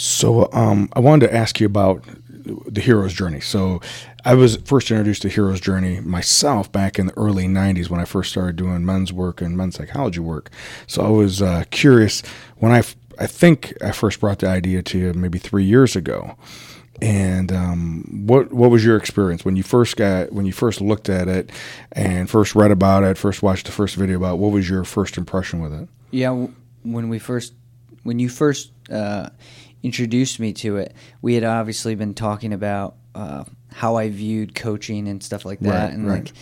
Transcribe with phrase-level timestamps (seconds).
[0.00, 2.02] So um, I wanted to ask you about
[2.42, 3.40] the hero's journey.
[3.40, 3.82] So
[4.24, 8.06] I was first introduced to hero's journey myself back in the early '90s when I
[8.06, 10.48] first started doing men's work and men's psychology work.
[10.86, 12.22] So I was uh, curious
[12.56, 12.82] when I
[13.18, 16.34] I think I first brought the idea to you maybe three years ago.
[17.02, 21.10] And um, what what was your experience when you first got when you first looked
[21.10, 21.50] at it
[21.92, 24.36] and first read about it, first watched the first video about?
[24.36, 25.90] It, what was your first impression with it?
[26.10, 26.46] Yeah,
[26.84, 27.52] when we first
[28.02, 29.28] when you first uh,
[29.82, 35.08] introduced me to it, we had obviously been talking about uh, how I viewed coaching
[35.08, 36.24] and stuff like that, Right, and right.
[36.24, 36.32] like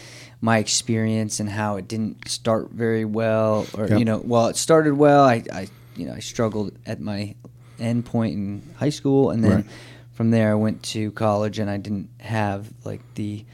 [0.41, 3.99] my experience and how it didn't start very well, or Yep.
[3.99, 5.25] you know, well, it started well.
[5.25, 7.35] I, I, you know, I struggled at my
[7.79, 9.67] end point in high school, and then Right.
[10.13, 13.45] from there I went to college, and I didn't have like the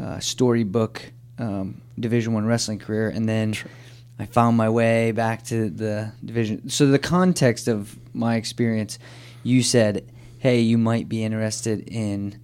[0.00, 3.54] uh, storybook um, Division One wrestling career, and then.
[4.20, 6.70] I found my way back to the division.
[6.70, 8.98] So the context of my experience,
[9.48, 12.38] you said, "Hey, you might be interested in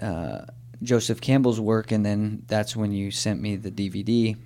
[0.00, 0.46] uh,
[0.82, 4.36] Joseph Campbell's work," and then that's when you sent me the DVD.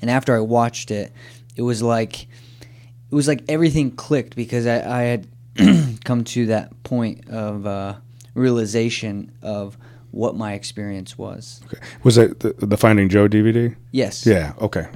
[0.00, 1.12] And after I watched it,
[1.56, 5.26] it was like it was like everything clicked because I, I had
[6.04, 7.96] come to that point of uh,
[8.34, 9.78] realization of
[10.10, 11.60] what my experience was.
[11.66, 11.78] Okay.
[12.02, 13.76] Was it the, the Finding Joe DVD?
[13.92, 14.26] Yes.
[14.26, 14.54] Yeah.
[14.60, 14.86] Okay.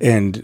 [0.00, 0.34] And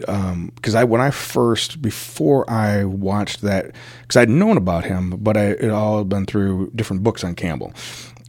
[0.55, 5.37] because I when I first before I watched that because I'd known about him, but
[5.37, 7.73] I, it all had been through different books on Campbell,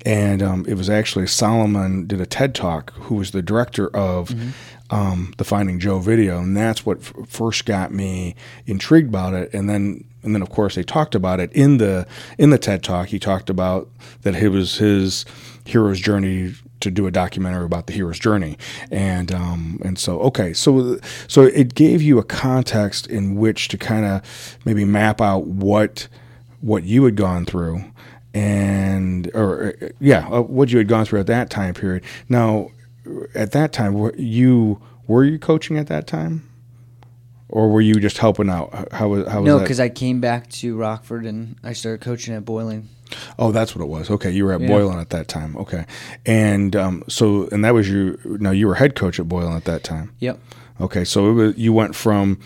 [0.06, 4.34] and um, it was actually Solomon did a TED talk who was the director of.
[4.92, 8.34] Um, the Finding Joe video, and that's what f- first got me
[8.66, 9.52] intrigued about it.
[9.54, 12.82] And then, and then of course they talked about it in the in the TED
[12.82, 13.08] talk.
[13.08, 13.88] He talked about
[14.20, 15.24] that it was his
[15.64, 18.58] hero's journey to do a documentary about the hero's journey,
[18.90, 23.78] and um, and so okay, so so it gave you a context in which to
[23.78, 26.08] kind of maybe map out what
[26.60, 27.82] what you had gone through,
[28.34, 32.02] and or uh, yeah, uh, what you had gone through at that time period.
[32.28, 32.70] Now,
[33.34, 36.48] at that time, were you were you coaching at that time,
[37.48, 38.92] or were you just helping out?
[38.92, 42.34] How- was how was No, because I came back to Rockford and I started coaching
[42.34, 42.88] at Boylan.
[43.38, 44.10] Oh, that's what it was.
[44.10, 44.68] Okay, you were at Yeah.
[44.68, 45.56] Boylan at that time.
[45.56, 45.84] Okay,
[46.24, 48.18] and um, so and that was you.
[48.24, 50.12] Now you were head coach at Boylan at that time.
[50.20, 50.38] Yep.
[50.80, 52.38] Okay, so it was, you went from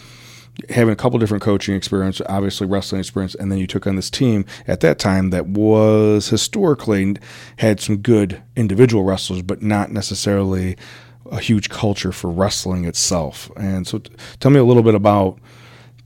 [0.71, 4.11] having a couple different coaching experience, obviously wrestling experience, and then you took on this
[4.11, 7.17] team at that time that was historically
[7.59, 10.77] had some good individual wrestlers, but not necessarily
[11.31, 13.51] a huge culture for wrestling itself.
[13.57, 15.39] And so, t- tell me a little bit about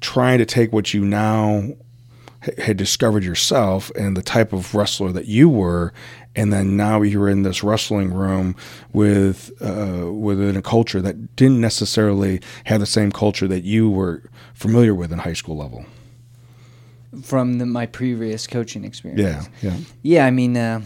[0.00, 1.74] trying to take what you now
[2.58, 5.92] had discovered yourself and the type of wrestler that you were,
[6.36, 8.54] and then now you're in this wrestling room
[8.92, 14.22] with uh, within a culture that didn't necessarily have the same culture that you were
[14.54, 15.84] familiar with in high school level.
[17.22, 19.48] From the, my previous coaching experience.
[19.60, 20.82] Yeah, yeah, Yeah, I mean, uh,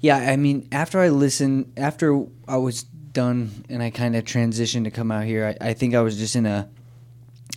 [0.00, 4.84] yeah, I mean, after I listened, after I was done and I kind of transitioned
[4.84, 6.68] to come out here, I, I think I was just in a,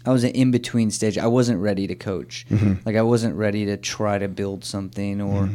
[0.03, 1.19] I was an in between stage.
[1.19, 2.47] I wasn't ready to coach.
[2.85, 5.49] Like I wasn't ready to try to build something or,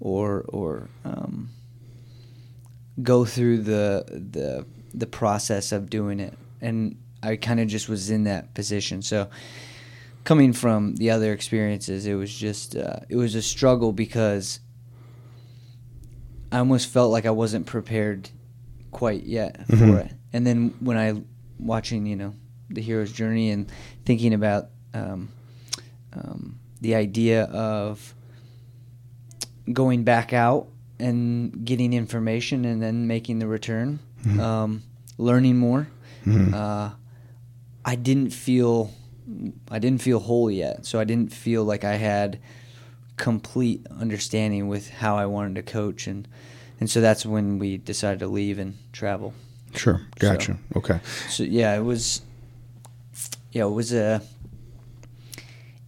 [0.00, 1.50] or or um,
[3.02, 6.36] go through the the the process of doing it.
[6.60, 9.02] And I kind of just was in that position.
[9.02, 9.28] So
[10.24, 14.60] coming from the other experiences, it was just uh, it was a struggle because
[16.52, 18.30] I almost felt like I wasn't prepared
[18.90, 19.78] quite yet Mhm.
[19.78, 20.12] for it.
[20.32, 21.22] And then when I
[21.58, 22.34] watching, you know,
[22.70, 23.70] the hero's journey and
[24.04, 25.28] thinking about um,
[26.12, 28.14] um, the idea of
[29.72, 30.66] going back out
[30.98, 33.98] and getting information and then making the return,
[34.38, 34.82] um,
[35.18, 35.88] learning more.
[36.24, 36.52] Mhm.
[36.54, 36.90] Uh,
[37.84, 38.92] I didn't feel
[39.70, 42.38] I didn't feel whole yet, so I didn't feel like I had
[43.16, 46.26] complete understanding with how I wanted to coach, and
[46.80, 49.32] and so that's when we decided to leave and travel.
[49.74, 50.56] sure, gotcha.
[50.74, 50.98] Okay,
[51.28, 52.22] So yeah, it was
[53.52, 54.20] yeah, it was a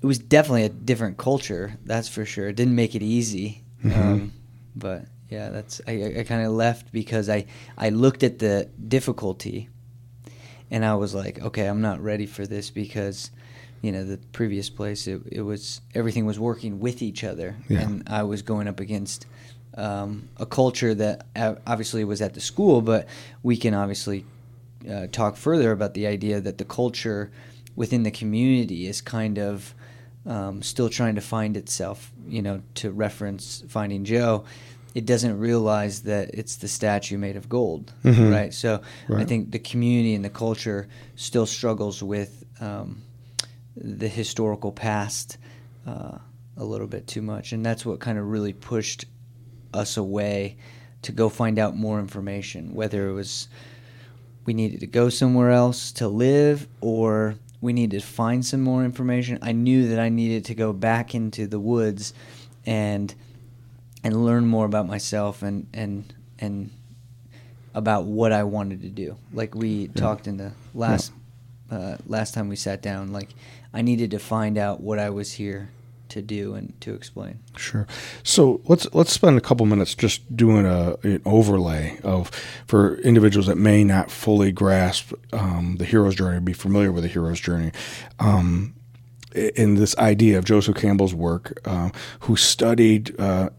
[0.01, 2.49] it was definitely a different culture, that's for sure.
[2.49, 3.97] It didn't make it easy, Mhm.
[3.97, 4.33] um,
[4.77, 7.47] but yeah, that's I, I, I kind of left because I
[7.77, 9.69] I looked at the difficulty,
[10.71, 13.31] and I was like, okay, I'm not ready for this because.
[13.85, 17.81] You know, the previous place, it, it was everything was working with each other, Yeah.
[17.81, 19.27] and I was going up against
[19.77, 23.09] um, a culture that uh, obviously was at the school, but
[23.43, 24.25] we can obviously
[24.89, 27.33] uh, talk further about the idea that the culture
[27.75, 29.75] within the community is kind of
[30.27, 32.11] um, still trying to find itself.
[32.29, 34.45] You know, to reference Finding Joe,
[34.95, 38.31] it doesn't realize that it's the statue made of gold, Mhm.
[38.33, 38.53] right?
[38.55, 38.83] So
[39.15, 43.03] I think the community and the culture still struggles with um,
[43.77, 45.39] the historical past.
[45.87, 46.19] Uh,
[46.59, 49.07] a little bit too much, and that's what kind of really pushed
[49.73, 50.55] us away
[51.01, 52.75] to go find out more information.
[52.75, 53.49] Whether it was
[54.45, 58.85] we needed to go somewhere else to live or we needed to find some more
[58.85, 59.39] information.
[59.41, 62.13] I knew that I needed to go back into the woods
[62.67, 63.15] and
[64.05, 66.71] and learn more about myself and and and
[67.73, 69.17] about what I wanted to do.
[69.33, 69.89] Like we yeah.
[69.95, 71.13] talked in the last
[71.71, 71.79] yeah.
[71.79, 73.13] uh, last time we sat down.
[73.13, 73.31] Like
[73.73, 75.71] I needed to find out what I was here
[76.13, 77.41] to do and to explain.
[77.57, 77.87] Sure.
[78.23, 82.31] So let's let's spend a couple minutes just doing a an overlay of
[82.67, 87.09] for individuals that may not fully grasp um, the hero's journey, be familiar with the
[87.09, 87.73] hero's journey.
[88.19, 88.75] Um,
[89.35, 93.51] in this idea of Joseph Campbell's work, uh, who studied, uh,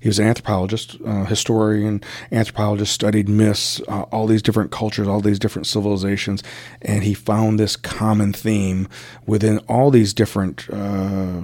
[0.00, 5.20] he was an anthropologist, uh, historian, anthropologist, studied myths, uh, all these different cultures, all
[5.20, 6.42] these different civilizations,
[6.82, 8.88] and he found this common theme
[9.26, 11.42] within all these different uh,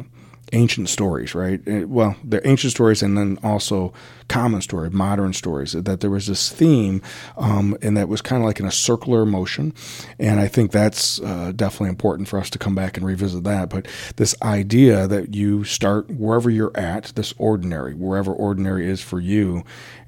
[0.52, 1.60] ancient stories, right?
[1.66, 3.92] Eh, well, they're ancient stories and then also
[4.28, 5.72] common story, modern stories.
[5.72, 7.02] That there was this theme,
[7.36, 9.74] um, and that was kind of like in a circular motion.
[10.18, 13.70] And I think that's uh, definitely important for us to come back and revisit that.
[13.70, 19.20] But this idea that you start wherever you're at, this ordinary, wherever ordinary is for
[19.20, 19.64] you,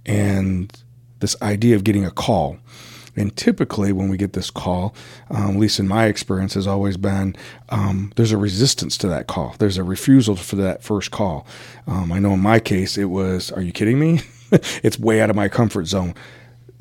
[0.06, 0.72] and
[1.20, 2.58] this idea of getting a call
[3.16, 4.94] and typically, when we get this call,
[5.30, 7.36] um, at least in my experience, has always been
[7.68, 9.54] um, there's a resistance to that call.
[9.58, 11.46] There's a refusal for that first call.
[11.86, 14.20] Um, I know in my case, it was, "Are you kidding me?"
[14.52, 16.14] it's way out of my comfort zone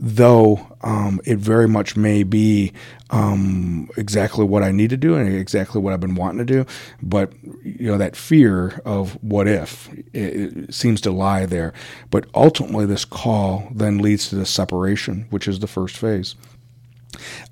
[0.05, 2.73] though um, it very much may be
[3.09, 6.65] um, exactly what I need to do and exactly what I've been wanting to do,
[7.01, 7.31] but
[7.63, 11.73] you know that fear of what if it, seems to lie there.
[12.11, 16.35] But ultimately, this call then leads to the separation, which is the first phase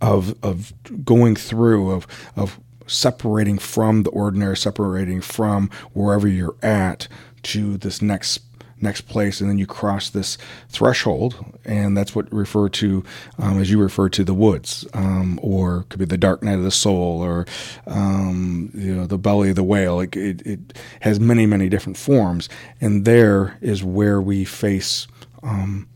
[0.01, 0.73] of of
[1.05, 2.05] going through of
[2.35, 7.07] of separating from the ordinary, separating from wherever you're at
[7.43, 8.41] to this next
[8.81, 10.37] next place, and then you cross this
[10.69, 11.35] threshold,
[11.65, 13.03] and that's what refer to
[13.37, 16.63] um, as you refer to the woods, um, or could be the dark night of
[16.63, 17.45] the soul, or
[17.87, 19.99] um, you know the belly of the whale.
[19.99, 20.59] It, it, it,
[21.01, 22.49] has many many different forms,
[22.79, 25.07] and there is where we face.
[25.43, 25.87] Um,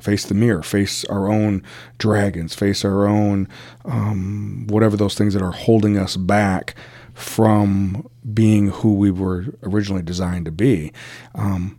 [0.00, 1.62] face the mirror, face our own
[1.96, 3.48] dragons, face our own
[3.86, 6.74] um, whatever those things that are holding us back
[7.14, 10.92] from being who we were originally designed to be.
[11.34, 11.78] Um,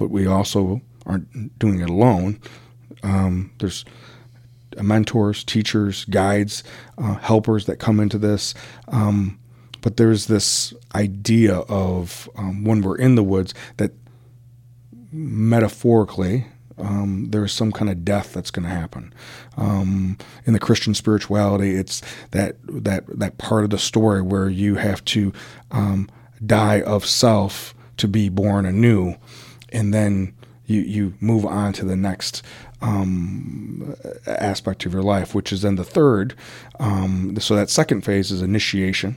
[0.00, 2.40] but we also aren't doing it alone.
[3.02, 3.84] Um, there's
[4.80, 6.64] mentors, teachers, guides,
[6.96, 8.54] uh, helpers that come into this.
[8.88, 9.38] Um,
[9.82, 13.92] but there's this idea of um, when we're in the woods that
[15.12, 16.46] metaphorically
[16.78, 19.12] um, there's some kind of death that's going to happen.
[19.58, 20.16] Um,
[20.46, 22.00] in the Christian spirituality, it's
[22.30, 25.30] that that that part of the story where you have to
[25.70, 26.08] um,
[26.44, 29.16] die of self to be born anew
[29.72, 30.34] and then
[30.66, 32.42] you you move on to the next
[32.80, 33.94] um,
[34.26, 36.34] aspect of your life, which is then the third.
[36.78, 39.16] Um, so that second phase is initiation.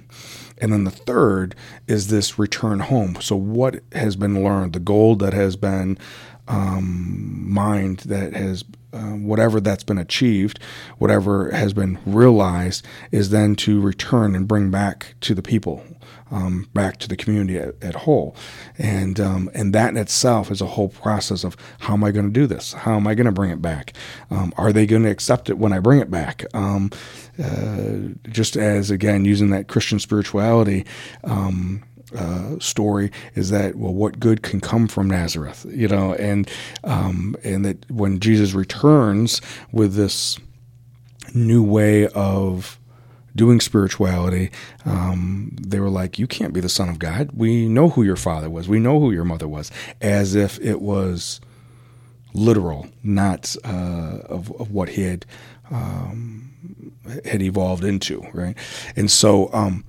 [0.59, 1.55] And then the third
[1.87, 3.17] is this return home.
[3.21, 5.97] So, what has been learned, the gold that has been
[6.47, 10.59] um, mined, that has um, whatever that's been achieved,
[10.97, 15.83] whatever has been realized, is then to return and bring back to the people
[16.33, 18.35] um, back to the community at, at whole.
[18.77, 22.25] And, um, and that in itself is a whole process of how am I going
[22.25, 22.73] to do this?
[22.73, 23.93] How am I going to bring it back?
[24.31, 26.45] Um, are they going to accept it when I bring it back?
[26.53, 26.89] Um,
[27.41, 30.85] uh, just as, again, using that Christian spirituality.
[31.23, 31.83] Um,
[32.15, 36.49] uh, story is that well, what good can come from Nazareth, you know, and
[36.83, 39.41] um, and that when Jesus returns
[39.71, 40.37] with this
[41.33, 42.79] new way of
[43.35, 44.51] doing spirituality,
[44.85, 47.31] um, they were like, "You can't be the son of God.
[47.33, 48.67] We know who your father was.
[48.67, 51.41] We know who your mother was," as if it was
[52.33, 55.25] literal, not uh, of, of, what he had
[55.69, 56.51] um,
[57.25, 58.57] had evolved into, right?
[58.95, 59.83] And so, um,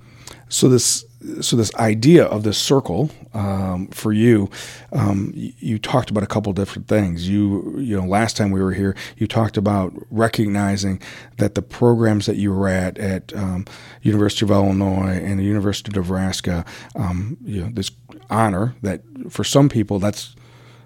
[0.49, 1.05] so this
[1.41, 4.49] so this idea of this circle um, for you,
[4.91, 7.27] um, you, you, talked about a couple different things.
[7.27, 11.01] You you know last time we were here, you talked about recognizing
[11.37, 13.65] that the programs that you were at at um,
[14.01, 16.65] University of Illinois and the University of Nebraska,
[16.95, 17.91] um, you know this
[18.29, 20.35] honor that for some people that's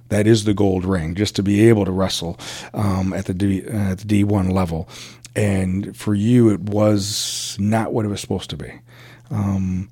[0.10, 2.38] that is the gold ring just to be able to wrestle
[2.74, 4.89] um, at the D, uh, at the D one level,
[5.36, 8.72] and for you it was not what it was supposed to be.
[9.31, 9.89] Um,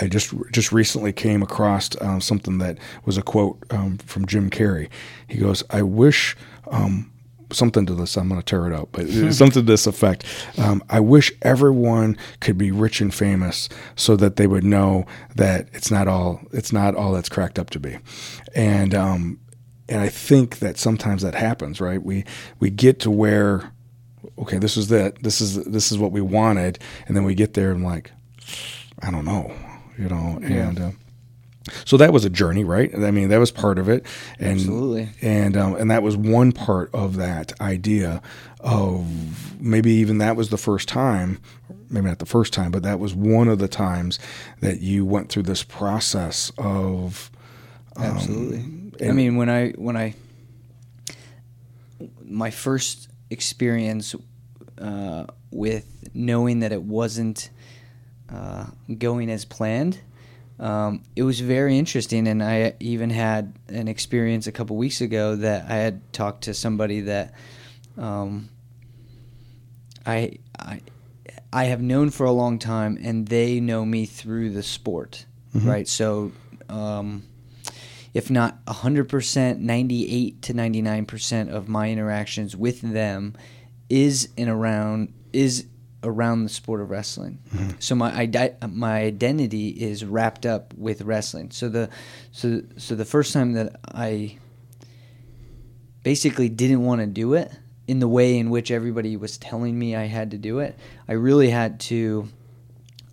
[0.00, 4.50] I just just recently came across um, something that was a quote um, from Jim
[4.50, 4.88] Carrey.
[5.26, 6.36] He goes, "I wish."
[6.70, 7.12] Um,
[7.50, 8.16] something to this.
[8.16, 10.24] I'm going to tear it up, but something to this effect.
[10.58, 15.06] Um, I wish everyone could be rich and famous so that they would know
[15.36, 17.98] that it's not all it's not all that's cracked up to be,
[18.54, 19.40] and um,
[19.88, 21.80] and I think that sometimes that happens.
[21.80, 22.02] Right?
[22.02, 22.24] We
[22.58, 23.72] we get to where
[24.38, 27.54] okay, this is that this is this is what we wanted, and then we get
[27.54, 28.10] there and like
[29.02, 29.52] I don't know,
[29.98, 30.68] you know, Yeah.
[30.68, 30.80] and.
[30.80, 30.90] Uh,
[31.84, 32.90] so that was a journey, right?
[32.94, 34.06] I mean, that was part of it,
[34.38, 35.10] and Absolutely.
[35.20, 38.22] and um, and that was one part of that idea
[38.60, 41.38] of maybe even that was the first time,
[41.90, 44.18] maybe not the first time, but that was one of the times
[44.60, 47.30] that you went through this process of
[47.98, 49.06] Absolutely.
[49.06, 50.14] I mean, when I when I
[52.24, 54.14] my first experience
[54.78, 57.50] uh, with knowing that it wasn't
[58.30, 58.66] uh,
[58.98, 60.00] going as planned,
[60.58, 62.26] um, it was very interesting.
[62.26, 66.54] And I even had an experience a couple weeks ago that I had talked to
[66.54, 67.34] somebody that
[67.96, 68.48] um,
[70.04, 70.80] I I
[71.52, 75.88] I have known for a long time, and they know me through the sport, right?
[75.88, 76.32] So.
[76.68, 77.22] Um,
[78.14, 83.36] if not 100%, 98 to 99% of my interactions with them
[83.88, 85.66] is in around is
[86.02, 87.38] around the sport of wrestling.
[87.54, 87.70] Mm-hmm.
[87.78, 91.50] So my ide- my identity is wrapped up with wrestling.
[91.50, 91.90] So the
[92.32, 94.38] so so the first time that I
[96.02, 97.50] basically didn't want to do it
[97.86, 100.78] in the way in which everybody was telling me I had to do it,
[101.08, 102.28] I really had to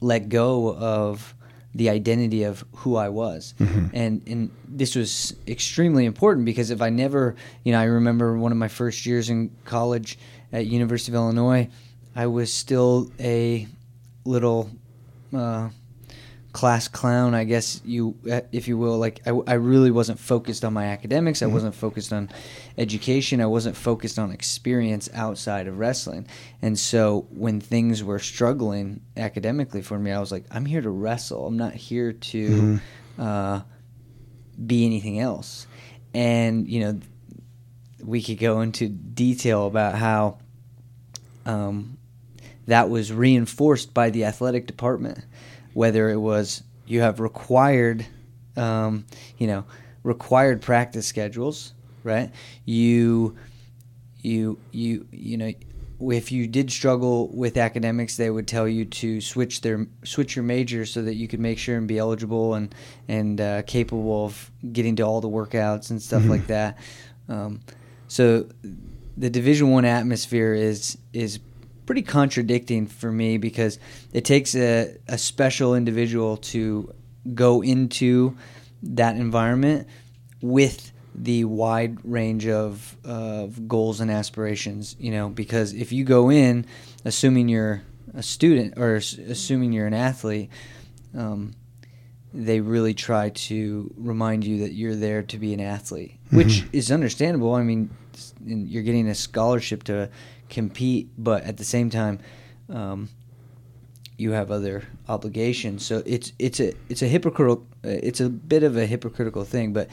[0.02, 1.34] let go of
[1.74, 3.54] the identity of who I was.
[3.60, 3.88] Mm-hmm.
[3.94, 8.52] And and this was extremely important because if I never, you know, I remember one
[8.52, 10.18] of my first years in college
[10.54, 11.70] at University of Illinois,
[12.16, 13.68] I was still a
[14.24, 14.70] little
[15.36, 15.70] uh,
[16.54, 18.16] class clown, I guess you,
[18.54, 18.98] if you will.
[18.98, 21.42] Like I, I really wasn't focused on my academics.
[21.42, 22.30] I wasn't focused on
[22.78, 23.42] education.
[23.42, 26.28] I wasn't focused on experience outside of wrestling.
[26.62, 30.90] And so when things were struggling academically for me, I was like, I'm here to
[30.90, 31.46] wrestle.
[31.46, 32.80] I'm not here to
[33.20, 33.62] uh,
[34.66, 35.68] be anything else.
[36.14, 37.00] And you know,
[38.02, 40.38] we could go into detail about how
[41.46, 41.95] um,
[42.68, 45.20] that was reinforced by the athletic department,
[45.74, 48.06] whether it was you have required,
[48.58, 49.06] um,
[49.38, 49.66] you know,
[50.04, 52.32] required practice schedules, right?
[52.66, 53.38] You,
[54.22, 55.52] you, you, you know,
[56.00, 60.44] if you did struggle with academics, they would tell you to switch their switch your
[60.44, 62.76] major so that you could make sure and be eligible and
[63.08, 66.78] and uh, capable of getting to all the workouts and stuff like that.
[67.30, 67.62] Um,
[68.08, 68.48] so
[69.18, 71.40] the Division One atmosphere is is
[71.86, 73.80] pretty contradicting for me because
[74.14, 76.94] it takes a, a special individual to
[77.34, 78.38] go into
[78.84, 79.88] that environment
[80.42, 84.96] with the wide range of of goals and aspirations.
[85.00, 86.66] You know, because if you go in
[87.06, 87.84] assuming you're
[88.16, 90.50] a student or assuming you're an athlete.
[91.16, 91.54] Um,
[92.34, 96.92] they really try to remind you that you're there to be an athlete, which is
[96.92, 97.54] understandable.
[97.54, 97.90] I mean,
[98.44, 100.10] you're getting a scholarship to
[100.50, 102.20] compete, but at the same time,
[102.70, 103.10] um,
[104.18, 105.86] you have other obligations.
[105.86, 109.74] So it's it's a it's a hypocritical it's a bit of a hypocritical thing.
[109.74, 109.90] But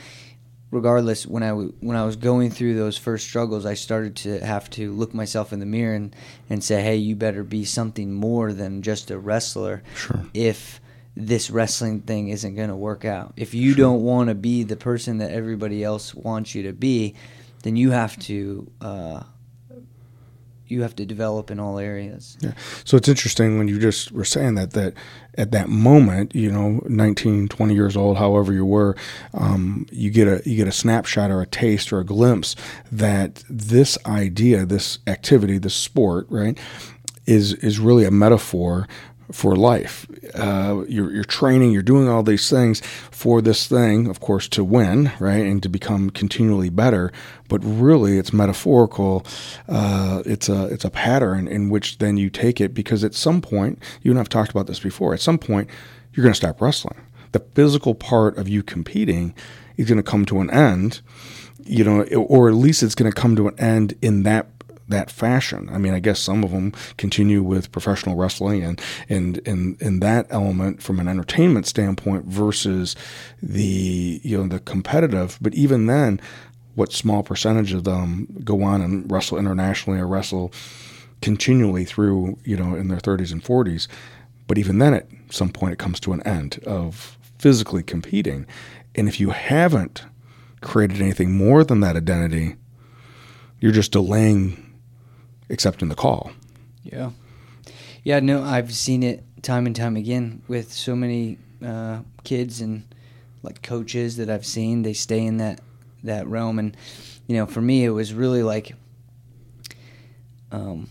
[0.70, 4.44] regardless, when I w- when I was going through those first struggles, I started to
[4.44, 6.14] have to look myself in the mirror and
[6.48, 9.82] and say, hey, you better be something more than just a wrestler.
[9.94, 10.22] Sure.
[10.34, 10.80] If
[11.14, 13.34] this wrestling thing isn't going to work out.
[13.36, 17.14] If you don't want to be the person that everybody else wants you to be,
[17.64, 19.22] then you have to uh,
[20.72, 22.36] you have to develop in all areas.
[22.40, 22.52] Yeah.
[22.84, 24.94] So it's interesting when you just were saying that, that
[25.36, 28.96] at that moment, you know, 19, 20 years old, however you were,
[29.34, 32.56] um, you get a, you get a snapshot or a taste or a glimpse
[32.90, 36.58] that this idea, this activity, this sport, right,
[37.26, 38.88] is, is really a metaphor
[39.30, 40.06] for life.
[40.34, 44.64] Uh, you're, you're training, you're doing all these things for this thing, of course, to
[44.64, 47.12] win, right, and to become continually better.
[47.48, 49.24] But really, it's metaphorical.
[49.68, 53.40] Uh, it's a it's a pattern in which then you take it because at some
[53.40, 55.14] point, you and I've talked about this before.
[55.14, 55.68] At some point,
[56.12, 57.00] you're going to stop wrestling.
[57.32, 59.34] The physical part of you competing
[59.76, 61.00] is going to come to an end,
[61.64, 64.46] you know, or at least it's going to come to an end in that
[64.88, 65.68] that fashion.
[65.72, 70.00] I mean, I guess some of them continue with professional wrestling and and and in
[70.00, 72.96] that element from an entertainment standpoint versus
[73.42, 75.38] the you know the competitive.
[75.40, 76.20] But even then,
[76.74, 80.52] what small percentage of them go on and wrestle internationally or wrestle
[81.20, 83.88] continually through you know in their 30s and 40s?
[84.46, 88.46] But even then, at some point, it comes to an end of physically competing.
[88.94, 90.04] And if you haven't
[90.60, 92.56] created anything more than that identity,
[93.60, 94.71] you're just delaying
[95.52, 96.32] accepting the call.
[96.82, 97.10] Yeah.
[98.02, 102.82] Yeah, no, I've seen it time and time again with so many uh, kids and
[103.42, 104.82] like coaches that I've seen.
[104.82, 105.60] They stay in that
[106.02, 106.76] that realm, and
[107.28, 108.74] you know, for me, it was really like
[110.50, 110.88] um,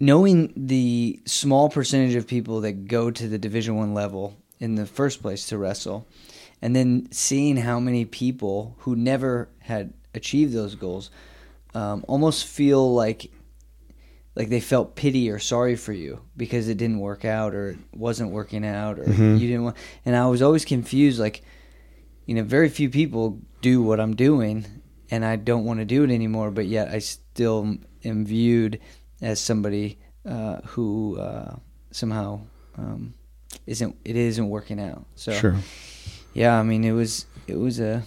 [0.00, 4.86] knowing the small percentage of people that go to the Division One level in the
[4.86, 6.06] first place to wrestle,
[6.62, 11.10] and then seeing how many people who never had achieved those goals
[11.74, 13.30] um, almost feel like
[14.36, 17.78] like they felt pity or sorry for you because it didn't work out or it
[17.94, 19.40] wasn't working out or Mhm.
[19.40, 21.42] you didn't want and I was always confused like
[22.26, 24.66] you know very few people do what I'm doing
[25.10, 28.78] and I don't want to do it anymore but yet I still am viewed
[29.22, 31.56] as somebody uh, who uh,
[31.90, 32.40] somehow
[32.76, 33.14] um,
[33.66, 35.56] isn't it isn't working out so Sure.
[36.34, 38.02] yeah, I mean it was it was a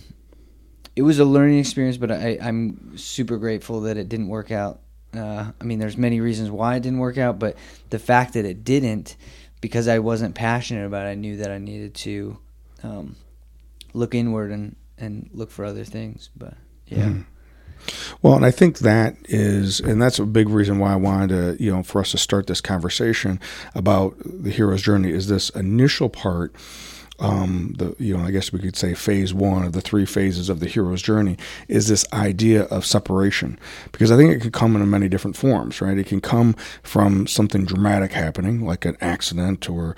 [0.96, 4.82] it was a learning experience, but I, I'm super grateful that it didn't work out.
[5.16, 7.58] Uh, I mean, there's many reasons why it didn't work out, but
[7.90, 9.16] the fact that it didn't,
[9.62, 12.38] because I wasn't passionate about it, I knew that I needed to
[12.84, 13.16] um,
[13.94, 16.30] look inward and, and look for other things.
[16.38, 16.54] But
[16.88, 17.26] yeah, Mhm.
[18.22, 21.64] Well, and I think that is, and that's a big reason why I wanted to,
[21.64, 23.40] you know, for us to start this conversation
[23.74, 26.54] about the hero's journey is this initial part.
[27.20, 30.50] Um, the you know, I guess we could say phase one of the three phases
[30.50, 33.60] of the hero's journey is this idea of separation,
[33.92, 35.98] because I think it could come in many different forms, right?
[35.98, 39.96] It can come from something dramatic happening, like an accident or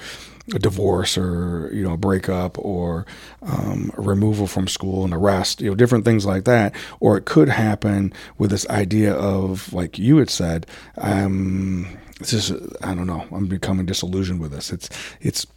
[0.53, 3.05] a divorce or you know a breakup or
[3.43, 6.73] um, a removal from school and arrest you know different things like that.
[6.99, 10.65] Or it could happen with this idea of like you had said
[10.97, 11.87] um,
[12.21, 12.51] it's just
[12.83, 13.25] I don't know.
[13.31, 14.71] I'm becoming disillusioned with this.
[14.71, 14.89] It's
[15.21, 15.47] it's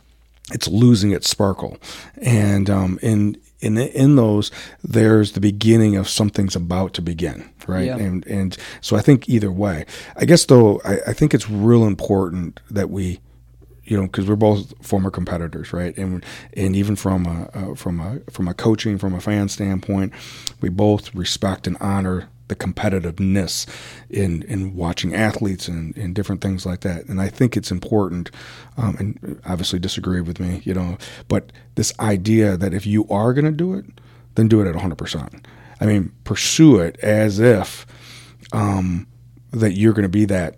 [0.53, 1.79] it's losing its sparkle
[2.21, 4.51] and um, in in in those
[4.83, 7.97] there's the beginning of something's about to begin right Yeah.
[7.97, 9.87] and and so I think either way
[10.17, 13.21] I guess though I, I think it's real important that we
[13.87, 15.95] you know, because we're both former competitors, right?
[15.99, 16.25] And
[16.55, 20.15] and even from a, uh, from a from a coaching from a fan standpoint,
[20.63, 23.67] we both respect and honor the competitiveness
[24.11, 27.05] in in watching athletes and, and different things like that.
[27.07, 28.31] And I think it's important.
[28.77, 33.33] Um, and obviously disagree with me, you know, but this idea that if you are
[33.33, 33.85] going to do it,
[34.35, 34.97] then do it at 100.
[34.97, 35.47] percent
[35.81, 37.87] I mean, pursue it as if
[38.53, 39.07] um,
[39.53, 40.57] that you're going to be that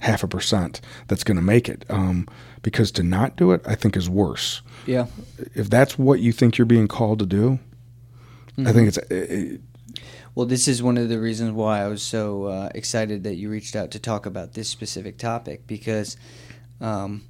[0.00, 1.84] half a percent that's going to make it.
[1.88, 2.28] Um,
[2.62, 4.62] because to not do it, I think, is worse.
[4.86, 5.06] yeah,
[5.54, 7.58] If that's what you think you're being called to do,
[8.58, 8.98] I think it's.
[9.10, 9.60] It,
[10.38, 13.50] Well, this is one of the reasons why I was so uh, excited that you
[13.50, 16.16] reached out to talk about this specific topic because,
[16.80, 17.24] um,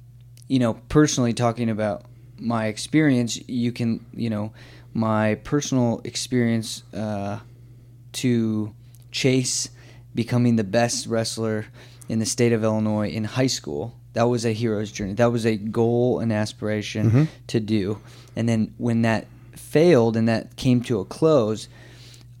[0.47, 2.03] you know, personally talking about
[2.37, 4.53] my experience, you can, you know,
[4.93, 7.39] my personal experience uh,
[8.11, 8.75] to
[9.11, 9.71] chase
[10.13, 11.65] becoming the best wrestler
[12.09, 13.95] in the state of Illinois in high school.
[14.13, 15.13] That was a hero's journey.
[15.13, 17.27] That was a goal and aspiration Mhm.
[17.47, 18.01] to do.
[18.35, 21.67] And then when that failed and that came to a close,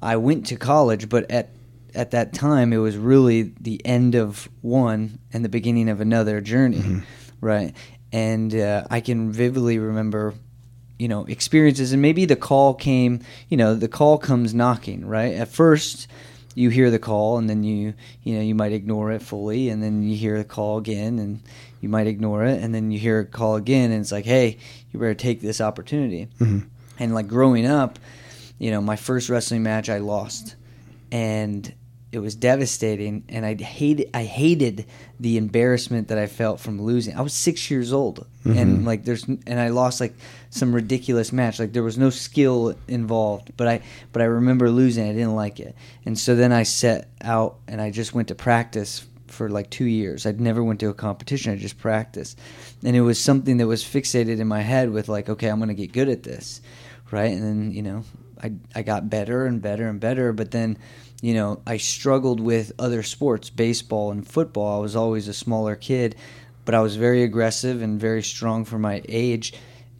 [0.01, 1.49] I went to college, but at
[1.95, 6.39] at that time it was really the end of one and the beginning of another
[6.39, 7.01] journey,
[7.41, 7.73] right?
[8.11, 10.35] And uh, I can vividly remember,
[10.99, 13.21] you know, experiences, and maybe the call came.
[13.49, 15.33] You know, the call comes knocking, right?
[15.33, 16.07] At first,
[16.55, 19.81] you hear the call, and then you, you know, you might ignore it fully, and
[19.81, 21.39] then you hear the call again, and
[21.81, 24.57] you might ignore it, and then you hear a call again, and it's like, hey,
[24.91, 26.27] you better take this opportunity.
[26.39, 26.65] Mhm.
[26.99, 27.97] And like growing up,
[28.59, 30.55] you know, my first wrestling match I lost,
[31.11, 31.73] and
[32.11, 33.23] it was devastating.
[33.29, 34.85] And I hated, I hated
[35.19, 37.15] the embarrassment that I felt from losing.
[37.15, 38.85] I was six years old, and mm-hmm.
[38.85, 40.15] like there's, and I lost like
[40.49, 41.59] some ridiculous match.
[41.59, 45.07] Like there was no skill involved, but I, but I remember losing.
[45.07, 48.35] I didn't like it, and so then I set out and I just went to
[48.35, 50.25] practice for like two years.
[50.25, 51.53] I'd never went to a competition.
[51.53, 52.39] I just practiced,
[52.83, 55.73] and it was something that was fixated in my head with like, okay, I'm gonna
[55.75, 56.61] get good at this,
[57.11, 57.31] right?
[57.31, 58.03] And then you know,
[58.41, 60.77] I I got better and better and better, but then.
[61.21, 64.79] You know, I struggled with other sports, baseball and football.
[64.79, 66.15] I was always a smaller kid,
[66.63, 69.53] but I was very aggressive and very strong for my age.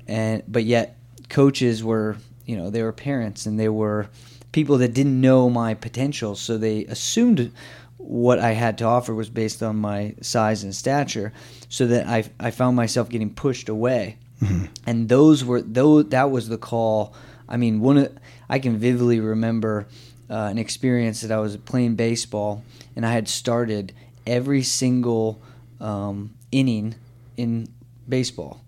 [0.07, 0.95] And but yet,
[1.27, 4.07] coaches were, you know, they were parents and they were
[4.53, 7.51] people that didn't know my potential, so they assumed
[7.97, 11.33] what I had to offer was based on my size and stature,
[11.67, 14.67] so that I I found myself getting pushed away, mm-hmm.
[14.87, 17.13] and those were though that was the call.
[17.49, 18.17] I mean, one of,
[18.49, 19.87] I can vividly remember
[20.29, 22.63] uh, an experience that I was playing baseball,
[22.95, 23.93] and I had started
[24.25, 25.41] every single
[25.79, 26.95] um, inning
[27.37, 27.67] in
[28.07, 28.61] baseball,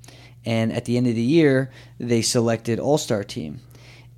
[0.46, 3.60] and at the end of the year they selected all star team,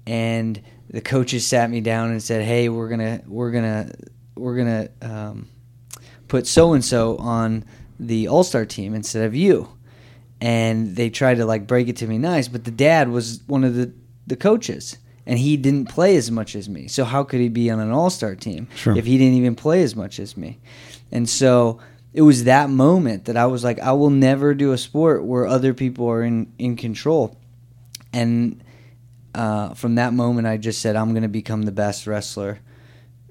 [0.05, 3.91] and the coaches sat me down and said, "Hey, we're gonna we're gonna
[4.35, 5.47] we're gonna um,
[6.27, 7.63] put so and so on
[7.99, 9.69] the All Star team instead of you.
[10.41, 13.63] And they tried to like break it to me nice, but the dad was one
[13.63, 13.93] of the
[14.25, 16.87] the coaches, and he didn't play as much as me.
[16.87, 18.97] So how could he be on an All Star team Sure.
[18.97, 20.59] if he didn't even play as much as me?
[21.11, 21.79] And so
[22.13, 25.47] it was that moment that I was like, I will never do a sport where
[25.47, 27.37] other people are in in control.
[28.11, 28.63] And
[29.33, 32.59] uh, from that moment, I just said, I'm going to become the best wrestler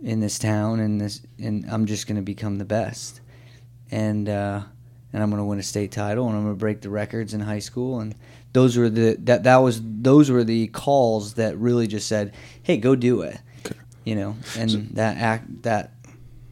[0.03, 3.21] in this town, and this, and I'm just going to become the best,
[3.93, 4.63] and uh,
[5.13, 7.35] and I'm going to win a state title, and I'm going to break the records
[7.35, 8.17] in high school, and
[8.53, 12.77] those were the that that was those were the calls that really just said, hey,
[12.77, 13.39] go do it,
[14.05, 15.93] you know, and that act that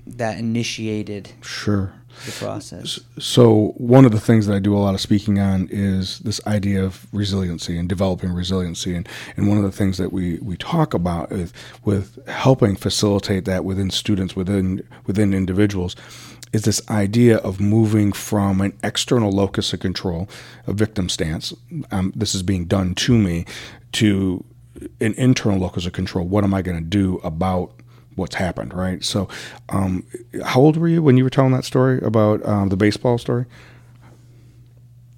[0.06, 1.92] that initiated Sure.
[2.26, 2.98] the process.
[3.18, 6.40] So one of the things that I do a lot of speaking on is this
[6.46, 10.56] idea of resiliency and developing resiliency, and, and one of the things that we, we
[10.56, 11.52] talk about is
[11.84, 15.94] with helping facilitate that within students, within within individuals,
[16.52, 20.28] is this idea of moving from an external locus of control,
[20.66, 21.54] a victim stance.
[21.90, 23.44] Um, this is being done to me,
[23.92, 24.44] to
[25.00, 26.26] an internal locus of control.
[26.26, 27.72] What am I going to do about
[28.16, 29.04] what's happened, right?
[29.04, 29.28] So,
[29.68, 30.04] um,
[30.44, 33.46] how old were you when you were telling that story about um, the baseball story?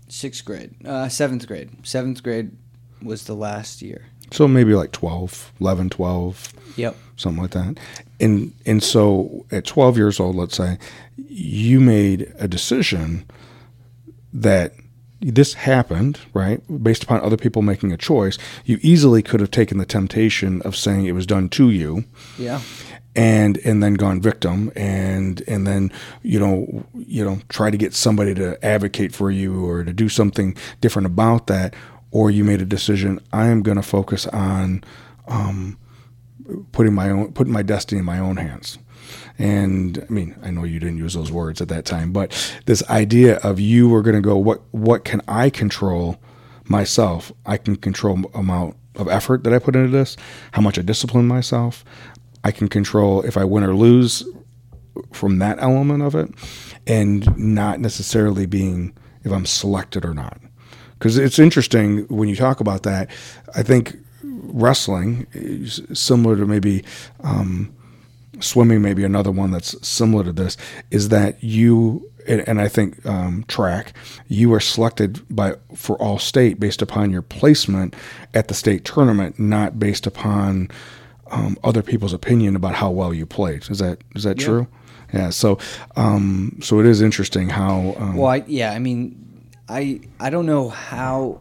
[0.08, 2.50] Sixth grade, uh, seventh grade, seventh grade
[3.02, 4.06] was the last year.
[4.30, 6.96] So maybe like 12, 11, 12, Yep.
[7.22, 7.78] Something like that.
[8.20, 10.78] And and so at 12 years old, let's say,
[11.16, 13.24] you made a decision
[14.32, 14.74] that
[15.20, 16.60] this happened, right?
[16.82, 20.76] Based upon other people making a choice, you easily could have taken the temptation of
[20.76, 22.04] saying it was done to you.
[22.38, 22.60] Yeah.
[23.14, 27.92] and and then gone victim and and then you know you know try to get
[27.92, 31.74] somebody to advocate for you or to do something different about that
[32.10, 34.82] or you made a decision I am going to focus on
[35.28, 35.76] um,
[36.72, 38.78] putting my own putting my destiny in my own hands
[39.38, 42.32] and I mean I know you didn't use those words at that time but
[42.66, 46.20] this idea of you were going to go what what can I control
[46.64, 50.16] myself I can control amount of effort that I put into this
[50.52, 51.84] how much I discipline myself
[52.44, 54.24] I can control if I win or lose
[55.12, 56.30] from that element of it,
[56.86, 60.40] and not necessarily being if I'm selected or not.
[60.98, 63.10] Because it's interesting when you talk about that.
[63.54, 63.96] I think
[64.42, 65.26] wrestling
[65.94, 66.84] similar to maybe
[67.22, 67.72] um,
[68.40, 70.56] swimming, maybe another one that's similar to this,
[70.90, 73.94] is that you and, and I think um, track,
[74.28, 77.94] you are selected by for all state based upon your placement
[78.32, 80.70] at the state tournament, not based upon
[81.32, 83.68] um, other people's opinion about how well you played.
[83.70, 84.46] Is that is that Yeah.
[84.46, 84.66] true?
[85.12, 85.30] Yeah.
[85.30, 85.58] So
[85.96, 87.94] um, so it is interesting how.
[87.98, 89.16] Um, Well, I, yeah, I mean,
[89.68, 91.40] I I don't know how,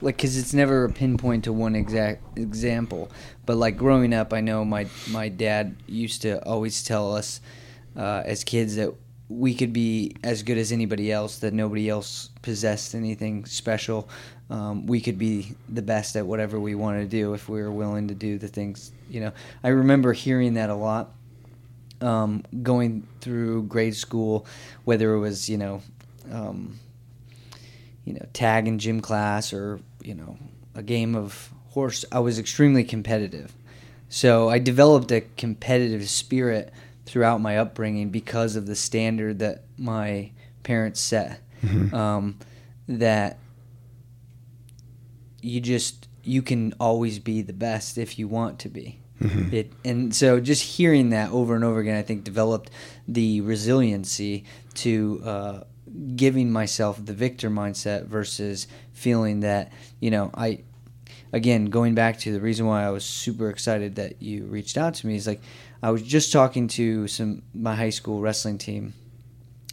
[0.00, 3.10] like, because it's never a pinpoint to one exact example.
[3.46, 7.40] But like growing up, I know my my dad used to always tell us
[7.96, 8.92] uh, as kids that
[9.28, 11.38] we could be as good as anybody else.
[11.38, 14.08] That nobody else possessed anything special.
[14.48, 17.70] Um, we could be the best at whatever we want to do if we were
[17.70, 18.90] willing to do the things.
[19.08, 19.32] You know,
[19.62, 21.12] I remember hearing that a lot
[22.00, 24.46] um, going through grade school,
[24.84, 25.82] whether it was you know,
[26.32, 26.78] um,
[28.04, 30.38] you know, tag in gym class or you know,
[30.74, 33.52] a game of horse, I was extremely competitive.
[34.08, 36.72] So I developed a competitive spirit
[37.06, 40.32] throughout my upbringing because of the standard that my
[40.62, 41.40] parents set.
[41.92, 42.38] Um,
[42.88, 43.38] that
[45.42, 48.98] you just you can always be the best if you want to be.
[49.52, 52.70] It, and so just hearing that over and over again, I think developed
[53.06, 54.44] the resiliency
[54.76, 55.60] to uh,
[56.16, 60.62] giving myself the victor mindset versus feeling that you know I.
[61.32, 64.94] Again, going back to the reason why I was super excited that you reached out
[64.94, 65.40] to me is like
[65.80, 68.94] I was just talking to some my high school wrestling team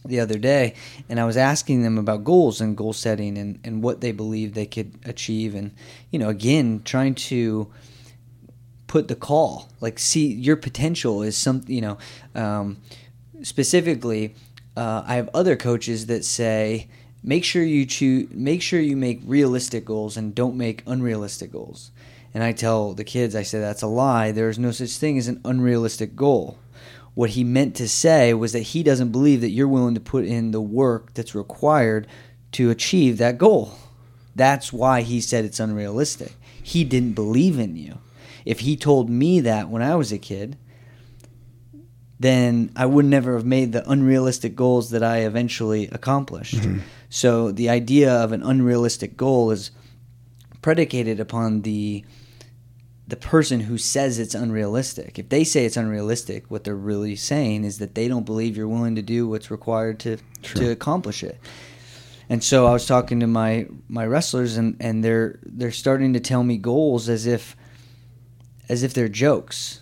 [0.07, 0.73] the other day
[1.09, 4.53] and I was asking them about goals and goal setting and, and what they believe
[4.53, 5.71] they could achieve and
[6.11, 7.71] you know again trying to
[8.87, 11.97] put the call like see your potential is some you know
[12.35, 12.77] um,
[13.43, 14.33] specifically
[14.77, 16.87] uh, I have other coaches that say
[17.23, 21.91] make sure you choose make sure you make realistic goals and don't make unrealistic goals
[22.33, 25.17] and I tell the kids I say that's a lie there is no such thing
[25.17, 26.57] as an unrealistic goal
[27.17, 30.23] what he meant to say was that he doesn't believe that you're willing to put
[30.23, 32.05] in the work that's required
[32.51, 33.73] to achieve that goal.
[34.35, 36.33] That's why he said it's unrealistic.
[36.61, 37.97] He didn't believe in you.
[38.45, 40.57] If he told me that when I was a kid,
[42.19, 46.55] then I would never have made the unrealistic goals that I eventually accomplished.
[46.55, 46.79] Mm-hmm.
[47.09, 49.71] So the idea of an unrealistic goal is
[50.61, 52.03] predicated upon the
[53.07, 55.17] the person who says it's unrealistic.
[55.17, 58.67] If they say it's unrealistic, what they're really saying is that they don't believe you're
[58.67, 60.61] willing to do what's required to Sure.
[60.63, 61.39] to accomplish it.
[62.29, 66.19] And so I was talking to my my wrestlers and and they're they're starting to
[66.19, 67.55] tell me goals as if
[68.67, 69.81] as if they're jokes.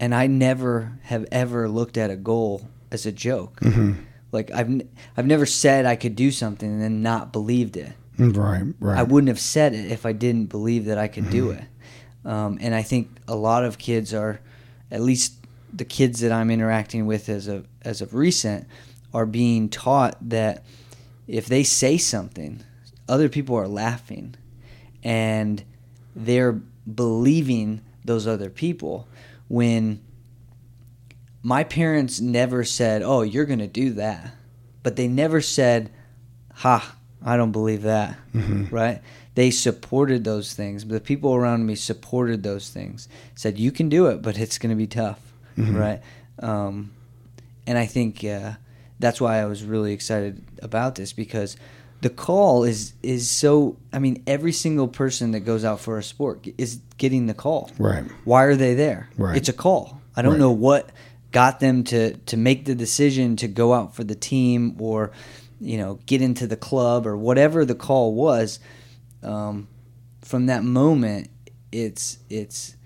[0.00, 3.60] And I never have ever looked at a goal as a joke.
[3.60, 3.92] Mm-hmm.
[4.32, 4.82] Like I've
[5.16, 7.92] I've never said I could do something and then not believed it.
[8.18, 8.98] Mm, right, right.
[8.98, 11.58] I wouldn't have said it if I didn't believe that I could do mm-hmm.
[11.58, 12.28] it.
[12.30, 14.40] Um, and I think a lot of kids are,
[14.90, 15.34] at least
[15.72, 18.66] the kids that I'm interacting with as of as of recent,
[19.14, 20.64] are being taught that
[21.26, 22.62] if they say something,
[23.08, 24.34] other people are laughing,
[25.02, 25.64] and
[26.14, 26.60] they're
[26.94, 29.08] believing those other people.
[29.50, 30.00] When
[31.42, 34.32] my parents never said, "Oh, you're going to do that,"
[34.84, 35.90] but they never said,
[36.54, 38.16] "Ha, I don't believe that."
[38.70, 39.02] Right?
[39.34, 40.84] They supported those things.
[40.86, 43.08] The people around me supported those things.
[43.34, 45.20] Said, "You can do it, but it's going to be tough."
[45.74, 46.00] Right?
[46.38, 46.92] Um,
[47.66, 48.52] and I think uh,
[49.00, 51.56] that's why I was really excited about this because
[52.02, 53.76] the call is is so.
[53.92, 57.70] I mean, every single person that goes out for a sport is getting the call.
[57.78, 58.04] Right.
[58.24, 59.08] Why are they there?
[59.18, 59.36] Right.
[59.36, 60.00] It's a call.
[60.16, 60.40] I don't Right.
[60.40, 60.90] know what
[61.32, 65.12] got them to to make the decision to go out for the team or
[65.60, 68.58] you know get into the club or whatever the call was.
[69.22, 69.68] Um,
[70.22, 71.28] from that moment,
[71.70, 72.76] it's it's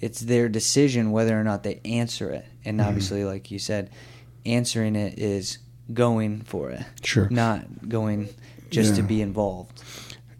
[0.00, 2.44] it's their decision whether or not they answer it.
[2.64, 2.88] And Mm-hmm.
[2.88, 3.90] obviously, like you said,
[4.44, 5.58] answering it is
[5.94, 7.28] going for it, Sure.
[7.30, 8.28] not going
[8.70, 9.82] just to be involved.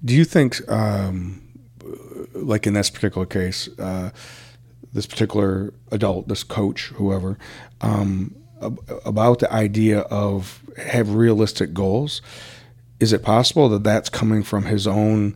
[0.05, 1.43] Do you think, um,
[2.35, 4.11] like in this particular case, uh,
[4.93, 7.38] this particular adult, this coach, whoever,
[7.81, 8.35] um,
[9.05, 12.23] about the idea of have realistic goals?
[13.01, 15.35] Is it possible that that's coming from his own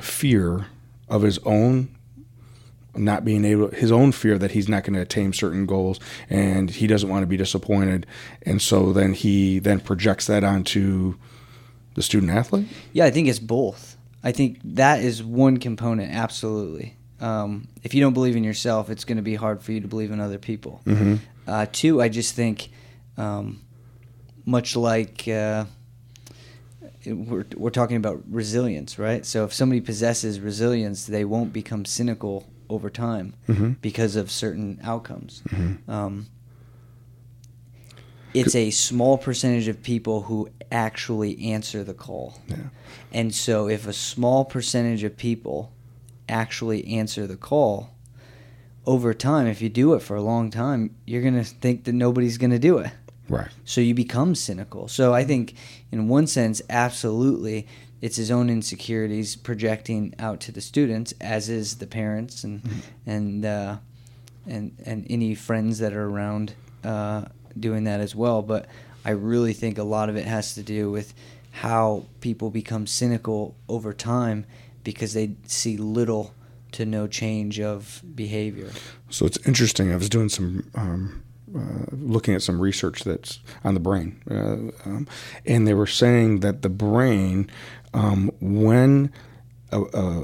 [0.00, 0.66] fear
[1.08, 1.88] of his own
[2.98, 6.70] not being able his own fear that he's not going to attain certain goals and
[6.70, 8.06] he doesn't want to be disappointed
[8.42, 11.14] and so then he then projects that onto
[11.94, 13.96] the student athlete Yeah, I think it's both.
[14.22, 16.96] I think that is one component, absolutely.
[17.20, 19.88] Um, if you don't believe in yourself, it's going to be hard for you to
[19.88, 20.80] believe in other people.
[20.84, 21.16] Mm-hmm.
[21.46, 22.70] Uh, two, I just think,
[23.16, 23.62] um,
[24.44, 25.64] much like uh,
[27.06, 29.24] we're, we're talking about resilience, right?
[29.24, 33.76] So if somebody possesses resilience, they won't become cynical over time Mhm.
[33.80, 35.42] because of certain outcomes.
[35.48, 35.88] Mhm.
[35.88, 36.26] Um,
[38.34, 42.38] it's a small percentage of people who actually answer the call.
[42.46, 42.56] Yeah.
[43.12, 45.72] And so if a small percentage of people
[46.28, 47.90] actually answer the call,
[48.86, 51.92] over time, if you do it for a long time, you're going to think that
[51.94, 52.90] nobody's going to do it.
[53.28, 54.88] right So you become cynical.
[54.88, 55.54] So I think,
[55.92, 57.66] in one sense, absolutely,
[58.00, 62.62] it's his own insecurities projecting out to the students, as is the parents and
[63.06, 63.78] and uh,
[64.46, 67.24] and and any friends that are around uh,
[67.58, 68.42] doing that as well.
[68.42, 68.66] But
[69.04, 71.14] I really think a lot of it has to do with
[71.50, 74.46] how people become cynical over time
[74.84, 76.34] because they see little
[76.72, 78.70] to no change of behavior.
[79.08, 81.22] so it's interesting i was doing some um,
[81.56, 85.06] uh, looking at some research that's on the brain uh, um,
[85.46, 87.50] and they were saying that the brain
[87.94, 89.12] um, when
[89.72, 90.22] uh,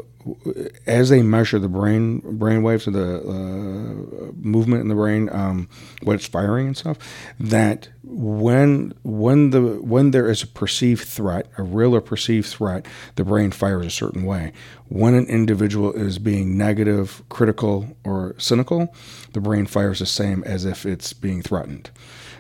[0.87, 5.69] as they measure the brain brain waves of the uh, movement in the brain, um,
[6.03, 6.99] what it's firing and stuff,
[7.39, 12.87] that when when the when there is a perceived threat, a real or perceived threat,
[13.17, 14.53] the brain fires a certain way.
[14.89, 18.95] When an individual is being negative, critical, or cynical,
[19.33, 21.91] the brain fires the same as if it's being threatened.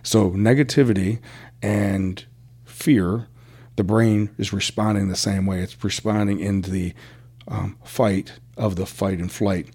[0.03, 1.21] So negativity
[1.63, 2.25] and
[2.65, 3.29] fear
[3.77, 5.61] the brain is responding the same way.
[5.61, 6.95] It's responding in the
[7.49, 9.69] um, fight of the fight and flight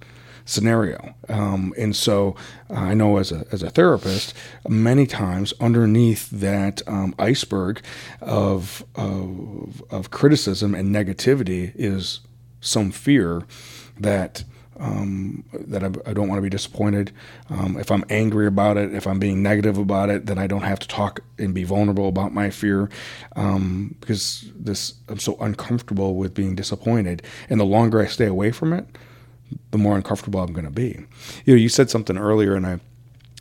[0.45, 1.13] scenario.
[1.27, 2.35] Um, and so
[2.69, 4.33] uh, I know as a, as a therapist,
[4.67, 7.81] many times underneath that um, iceberg
[8.19, 12.21] of, of, of criticism and negativity is
[12.61, 13.43] some fear
[13.99, 14.43] that
[14.79, 17.11] um, that I, I don't want to be disappointed.
[17.49, 20.63] Um, if I'm angry about it, if I'm being negative about it, then I don't
[20.63, 22.89] have to talk and be vulnerable about my fear
[23.35, 27.21] um, because this I'm so uncomfortable with being disappointed.
[27.49, 28.85] And the longer I stay away from it,
[29.71, 31.05] the more uncomfortable I'm going to be.
[31.45, 32.79] You know, you said something earlier, and I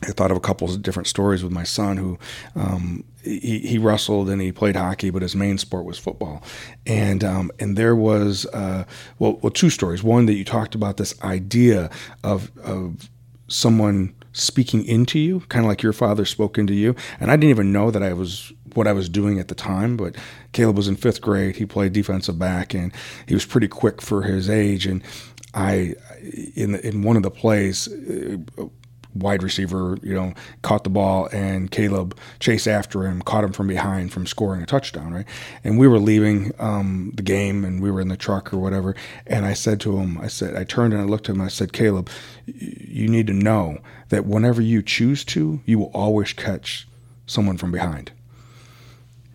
[0.03, 2.17] I thought of a couple of different stories with my son who
[2.55, 6.41] um, he, he wrestled and he played hockey, but his main sport was football.
[6.85, 8.85] And um, and there was uh,
[9.19, 10.01] well, well, two stories.
[10.01, 11.89] One that you talked about this idea
[12.23, 13.09] of of
[13.47, 16.95] someone speaking into you, kind of like your father spoke into you.
[17.19, 19.97] And I didn't even know that I was what I was doing at the time.
[19.97, 20.15] But
[20.53, 21.57] Caleb was in fifth grade.
[21.57, 22.93] He played defensive back, and
[23.27, 24.85] he was pretty quick for his age.
[24.85, 25.03] And
[25.53, 25.95] I
[26.55, 27.89] in in one of the plays.
[29.15, 33.67] Wide receiver, you know, caught the ball and Caleb chased after him, caught him from
[33.67, 35.25] behind from scoring a touchdown, right?
[35.63, 38.95] And we were leaving um, the game and we were in the truck or whatever.
[39.25, 41.41] And I said to him, I said, I turned and I looked at him.
[41.41, 42.09] I said, Caleb,
[42.45, 46.87] you need to know that whenever you choose to, you will always catch
[47.25, 48.11] someone from behind.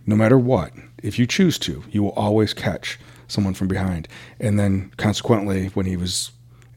[0.07, 4.07] No matter what, if you choose to, you will always catch someone from behind.
[4.39, 6.31] And then consequently, when he was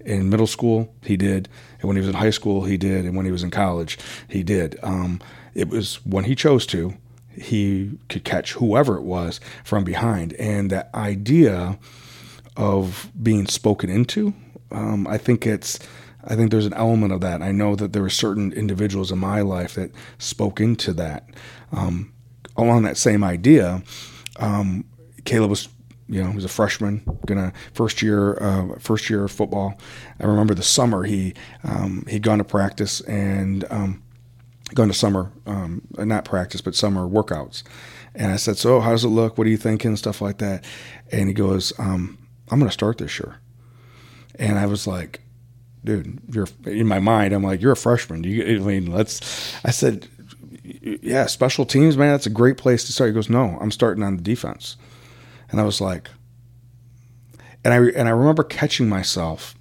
[0.08, 1.50] in middle school, he did.
[1.80, 3.06] And when he was in high school, he did.
[3.06, 4.80] And when he was in college, he did.
[4.82, 5.20] Um,
[5.54, 6.94] it was when he chose to,
[7.36, 10.34] he could catch whoever it was from behind.
[10.34, 11.78] And that idea
[12.56, 14.34] of being spoken into,
[14.72, 15.78] um, I think it's.
[16.30, 17.42] I think there's an element of that.
[17.42, 21.30] I know that there were certain individuals in my life that spoke into that.
[21.72, 22.12] Um,
[22.58, 23.82] along that same idea,
[24.38, 24.84] um,
[25.24, 25.70] Caleb was
[26.10, 29.78] you know, he was a freshman, gonna first year, uh, first year of football.
[30.20, 34.04] I remember the summer he um, he'd gone to practice and um,
[34.74, 37.64] gone to summer, um, not practice, but summer workouts.
[38.16, 39.38] And I said, "So, how does it look?
[39.38, 40.64] What are you thinking?" Stuff like that.
[41.12, 42.18] And he goes, um,
[42.50, 43.38] "I'm gonna start this year."
[44.36, 45.22] And I was like,
[45.84, 47.34] "Dude, you're in my mind.
[47.34, 48.24] I'm like, you're a freshman.
[48.24, 50.08] You, I mean, let's." I said,
[50.64, 52.14] "Yeah, special teams, man.
[52.14, 54.78] That's a great place to start." He goes, "No, I'm starting on the defense."
[55.50, 56.10] And I was like,
[57.64, 59.56] and I and I remember catching myself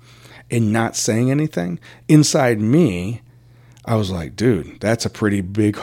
[0.51, 3.22] and not saying anything inside me.
[3.85, 5.79] I was like, dude, that's a pretty big,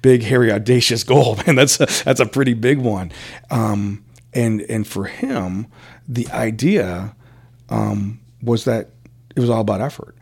[0.00, 1.56] big, hairy, audacious goal, man.
[1.56, 3.10] That's a, that's a pretty big one.
[3.50, 5.66] Um, and and for him,
[6.06, 7.16] the idea
[7.68, 8.90] um, was that
[9.34, 10.16] it was all about effort.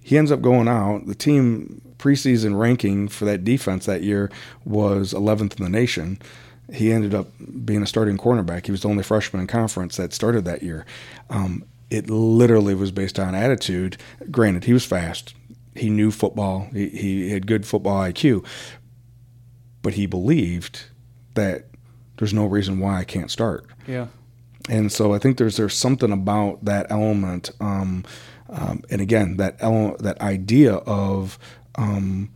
[0.00, 1.06] He ends up going out.
[1.06, 4.30] The team preseason ranking for that defense that year
[4.64, 6.18] was 11th in the nation
[6.72, 7.28] he ended up
[7.64, 8.66] being a starting cornerback.
[8.66, 10.86] He was the only freshman in conference that started that year.
[11.28, 13.96] Um, it literally was based on attitude.
[14.30, 15.34] Granted, he was fast.
[15.74, 16.68] He knew football.
[16.72, 18.44] He, he had good football IQ.
[19.82, 20.84] But he believed
[21.34, 21.66] that
[22.18, 23.66] there's no reason why I can't start.
[23.86, 24.08] Yeah.
[24.68, 28.04] And so I think there's there's something about that element, um,
[28.50, 31.38] um, and again that ele- that idea of
[31.76, 32.30] um,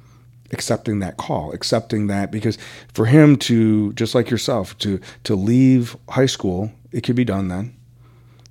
[0.51, 2.59] accepting that call, accepting that because
[2.93, 7.49] for him to just like yourself to to leave high school, it could be done
[7.49, 7.75] then.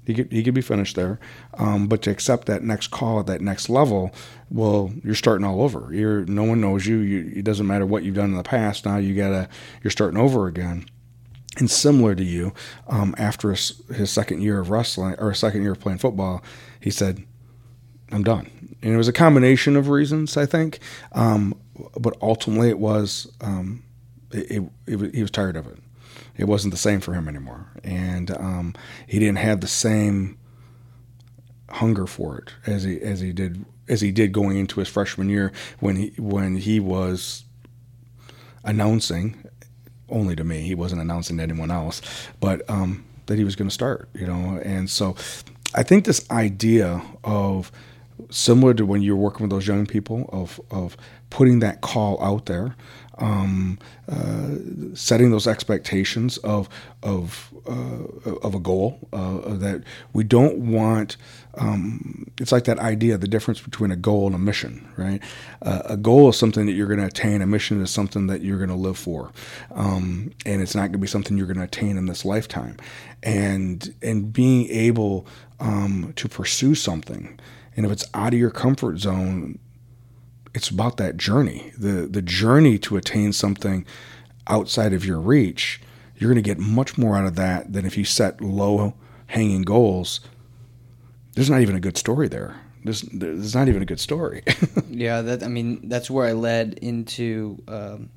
[0.06, 1.20] He could he could be finished there,
[1.54, 4.14] um, but to accept that next call at that next level,
[4.50, 5.90] well, you're starting all over.
[5.94, 6.98] You're no one knows you.
[6.98, 8.86] you it doesn't matter what you've done in the past.
[8.86, 9.48] Now you gotta
[9.82, 10.86] you're starting over again.
[11.58, 12.52] And similar to you,
[12.88, 16.44] um, after his, his second year of wrestling or second year of playing football,
[16.80, 17.24] he said,
[18.12, 20.80] "I'm done." And it was a combination of reasons, I think.
[21.14, 21.56] Um,
[22.00, 23.84] but ultimately it was um,
[24.32, 24.64] it, it,
[25.02, 25.80] it, he was tired of it.
[26.38, 28.74] It wasn't the same for him anymore, and um,
[29.08, 30.38] he didn't have the same
[31.70, 35.30] hunger for it as he as he did as he did going into his freshman
[35.30, 37.46] year when he when he was
[38.64, 39.44] announcing
[40.10, 42.02] only to me he wasn't announcing to anyone else
[42.40, 45.16] but um, that he was going to start you know and so
[45.74, 47.72] I think this idea of
[48.30, 50.98] similar to when you're working with those young people of of
[51.30, 52.76] putting that call out there,
[53.18, 54.50] um, uh,
[54.94, 56.70] setting those expectations of
[57.02, 61.18] of uh, of a goal uh, that we don't want.
[61.56, 65.22] Um, it's like that idea, the difference between a goal and a mission, right?
[65.62, 67.42] Uh, a goal is something that you're going to attain.
[67.42, 69.32] A mission is something that you're going to live for,
[69.72, 72.78] um, and it's not going to be something you're going to attain in this lifetime.
[73.24, 75.28] And and being able
[75.60, 77.40] um, to pursue something,
[77.76, 79.60] and if it's out of your comfort zone,
[80.54, 81.72] it's about that journey.
[81.78, 83.86] The the journey to attain something
[84.48, 85.82] outside of your reach,
[86.18, 88.94] you're going to get much more out of that than if you set low
[89.28, 90.20] hanging goals.
[91.34, 92.56] There's not even a good story there.
[92.84, 94.44] There's, there's not even a good story.
[94.90, 98.10] yeah, that I mean that's where I led into um,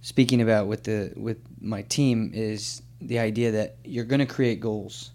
[0.00, 4.60] speaking about with the with my team is the idea that you're going to create
[4.60, 5.10] goals,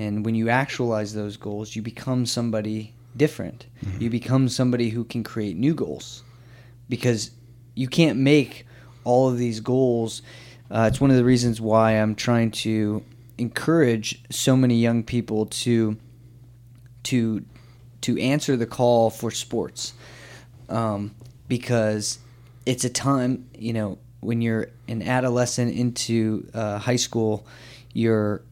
[0.00, 3.66] and when you actualize those goals, you become somebody different.
[3.84, 4.02] Mm-hmm.
[4.02, 6.24] You become somebody who can create new goals
[6.88, 7.32] because
[7.74, 8.66] you can't make
[9.04, 10.22] all of these goals.
[10.70, 13.04] Uh, it's one of the reasons why I'm trying to
[13.36, 15.98] encourage so many young people to
[17.02, 17.44] to
[18.00, 19.92] to answer the call for sports
[20.70, 21.14] um,
[21.46, 22.18] because
[22.64, 27.46] it's a time you know when you're an adolescent into uh, high school
[27.94, 28.42] you're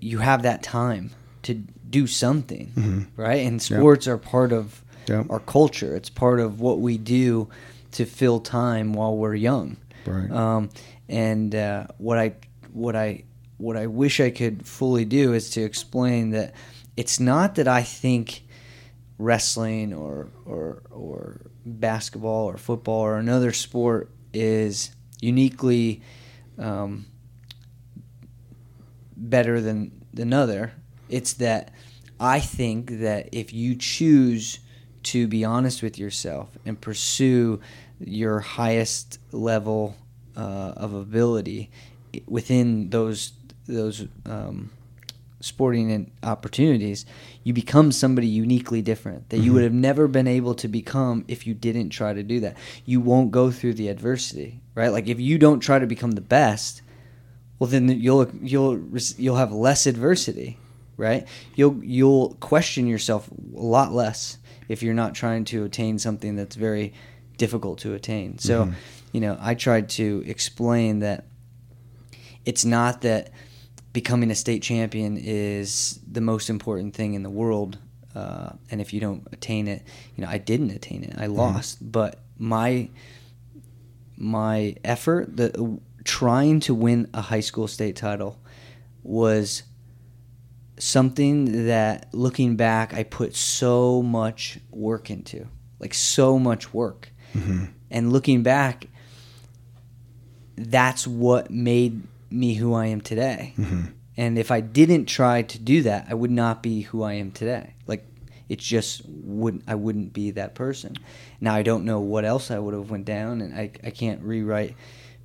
[0.00, 1.10] you have that time
[1.42, 3.20] to do something, mm-hmm.
[3.20, 3.46] right?
[3.46, 4.14] And sports yep.
[4.14, 5.26] are part of yep.
[5.30, 5.94] our culture.
[5.94, 7.48] It's part of what we do
[7.92, 9.76] to fill time while we're young.
[10.04, 10.30] Right.
[10.30, 10.70] Um,
[11.08, 12.34] and uh, what I
[12.72, 13.24] what I
[13.58, 16.54] what I wish I could fully do is to explain that
[16.96, 18.42] it's not that I think
[19.18, 24.90] wrestling or or or basketball or football or another sport is
[25.20, 26.02] uniquely
[26.58, 27.06] um,
[29.16, 30.72] better than another.
[31.08, 31.72] It's that
[32.18, 34.60] I think that if you choose
[35.04, 37.60] to be honest with yourself and pursue
[38.00, 39.96] your highest level
[40.36, 41.70] uh, of ability
[42.26, 43.32] within those
[43.66, 44.70] those um,
[45.40, 47.04] sporting opportunities,
[47.44, 49.54] you become somebody uniquely different that you mm-hmm.
[49.54, 52.56] would have never been able to become if you didn't try to do that.
[52.84, 54.88] You won't go through the adversity, right?
[54.88, 56.82] Like if you don't try to become the best,
[57.58, 58.80] well then you'll you'll
[59.16, 60.58] you'll have less adversity,
[60.96, 61.26] right?
[61.54, 64.38] You'll you'll question yourself a lot less
[64.68, 66.92] if you're not trying to attain something that's very
[67.36, 68.38] difficult to attain.
[68.38, 68.74] So, mm-hmm.
[69.12, 71.24] you know, I tried to explain that
[72.44, 73.30] it's not that
[73.92, 77.78] becoming a state champion is the most important thing in the world.
[78.14, 79.82] Uh, and if you don't attain it,
[80.16, 81.14] you know, I didn't attain it.
[81.16, 81.34] I mm-hmm.
[81.34, 81.78] lost.
[81.78, 81.90] Mm-hmm.
[81.90, 82.88] But my
[84.18, 88.38] my effort, the trying to win a high school state title,
[89.02, 89.64] was
[90.78, 95.48] something that, looking back, I put so much work into,
[95.78, 97.10] like so much work.
[97.34, 97.64] Mm-hmm.
[97.90, 98.86] And looking back,
[100.56, 103.54] that's what made me who I am today.
[103.58, 103.86] Mm-hmm.
[104.16, 107.30] And if I didn't try to do that, I would not be who I am
[107.32, 107.74] today.
[107.86, 108.06] Like
[108.48, 110.96] it just wouldn't I wouldn't be that person.
[111.40, 114.22] Now I don't know what else I would have went down and I I can't
[114.22, 114.74] rewrite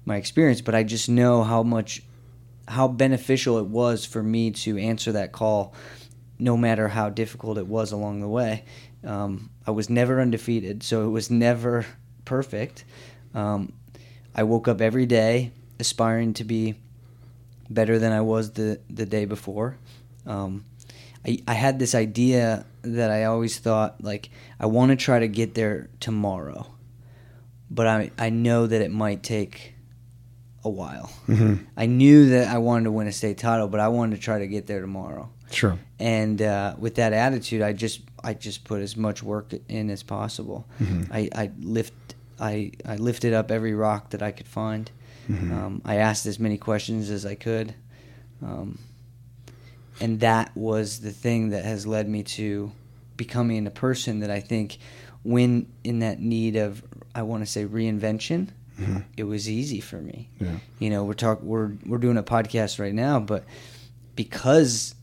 [0.06, 2.04] my experience, but I just know how much
[2.68, 5.74] how beneficial it was for me to answer that call
[6.40, 8.64] no matter how difficult it was along the way.
[9.04, 11.86] Um, I was never undefeated, so it was never
[12.26, 12.84] perfect.
[13.34, 13.74] Um,
[14.34, 16.76] I woke up every day aspiring to be
[17.70, 19.78] better than I was the the day before.
[20.26, 20.66] Um,
[21.26, 24.30] I I had this idea that I always thought like
[24.60, 26.68] I want to try to get there tomorrow,
[27.70, 29.76] but I I know that it might take
[30.64, 31.12] a while.
[31.28, 31.66] Mm-hmm.
[31.76, 34.40] I knew that I wanted to win a state title, but I wanted to try
[34.40, 35.30] to get there tomorrow.
[35.52, 35.78] Sure.
[36.00, 40.04] And uh, with that attitude, I just I just put as much work in as
[40.04, 40.68] possible.
[40.80, 41.14] Mm-hmm.
[41.14, 41.94] I, I lift
[42.40, 44.90] I I lifted up every rock that I could find.
[45.30, 45.54] Mm-hmm.
[45.54, 47.74] Um, I asked as many questions as I could.
[48.42, 48.80] Um,
[50.00, 52.72] and that was the thing that has led me to
[53.18, 54.80] becoming a person that I think,
[55.24, 56.84] when in that need of,
[57.14, 58.50] I want to say reinvention,
[58.82, 59.00] mm-hmm.
[59.18, 60.30] it was easy for me.
[60.40, 60.56] Yeah.
[60.80, 63.46] You know, we're talk we're we're doing a podcast right now, but
[64.16, 64.96] because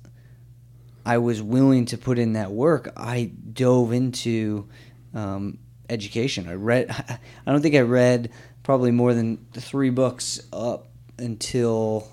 [1.04, 4.68] I was willing to put in that work, I dove into
[5.14, 5.58] um,
[5.88, 6.48] education.
[6.48, 6.90] I read.
[7.46, 8.30] I don't think I read
[8.62, 12.08] probably more than three books up until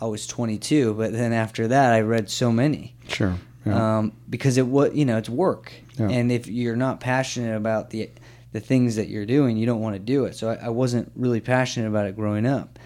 [0.00, 0.94] I was 22.
[0.94, 2.94] But then after that, I read so many.
[3.08, 3.34] Sure.
[3.64, 3.98] Yeah.
[3.98, 6.08] Um, because it was, you know, it's work, yeah.
[6.08, 8.10] and if you're not passionate about the
[8.56, 10.34] the things that you're doing, you don't want to do it.
[10.34, 12.78] So I, I wasn't really passionate about it growing up.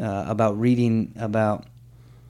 [0.00, 1.66] Uh, about reading about,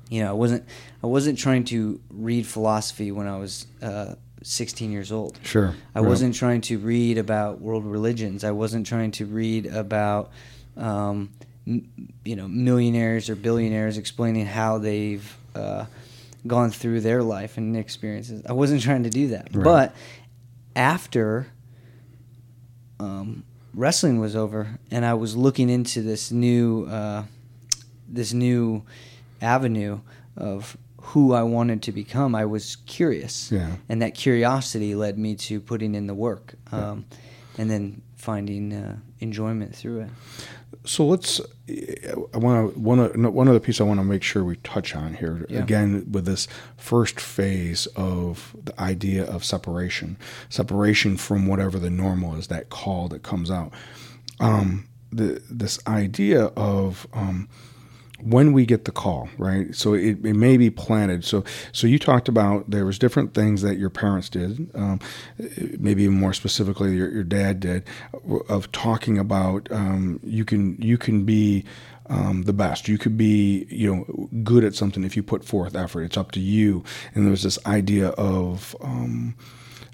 [0.09, 0.65] you know, I wasn't
[1.05, 5.39] I wasn't trying to read philosophy when I was uh, 16 years old.
[5.43, 5.75] Sure.
[5.95, 6.09] I right.
[6.09, 8.43] wasn't trying to read about world religions.
[8.43, 10.31] I wasn't trying to read about,
[10.79, 11.29] um,
[11.67, 11.91] m-
[12.25, 15.85] you know, millionaires or billionaires explaining how they've uh,
[16.47, 18.47] gone through their life and experiences.
[18.49, 19.51] I wasn't trying to do that.
[19.53, 19.63] Right.
[19.63, 19.97] But
[20.75, 21.49] after
[23.01, 23.45] um,
[23.75, 27.25] wrestling was over, and I was looking into this new, uh,
[28.09, 28.83] this new
[29.41, 30.01] avenue
[30.37, 33.51] of who I wanted to become, I was curious.
[33.51, 33.77] Yeah.
[33.89, 37.63] And that curiosity led me to putting in the work um, yeah.
[37.63, 40.11] and then finding uh, enjoyment through it.
[40.85, 41.41] So let's.
[41.69, 45.15] I want to one one other piece I want to make sure we touch on
[45.15, 45.59] here yeah.
[45.61, 50.17] again with this first phase of the idea of separation,
[50.49, 53.73] separation from whatever the normal is, that call that comes out.
[54.41, 57.49] Um, the this idea of um,
[58.23, 59.75] when we get the call, right?
[59.75, 61.25] So it, it may be planted.
[61.25, 65.01] So so you talked about there was different things that your parents did, um,
[65.79, 67.85] maybe more specifically your, your dad did,
[68.49, 71.65] of talking about um, you can you can be
[72.09, 72.89] um, the best.
[72.89, 76.03] You could be you know good at something if you put forth effort.
[76.03, 76.85] It's up to you.
[77.15, 79.37] And there was this idea of um,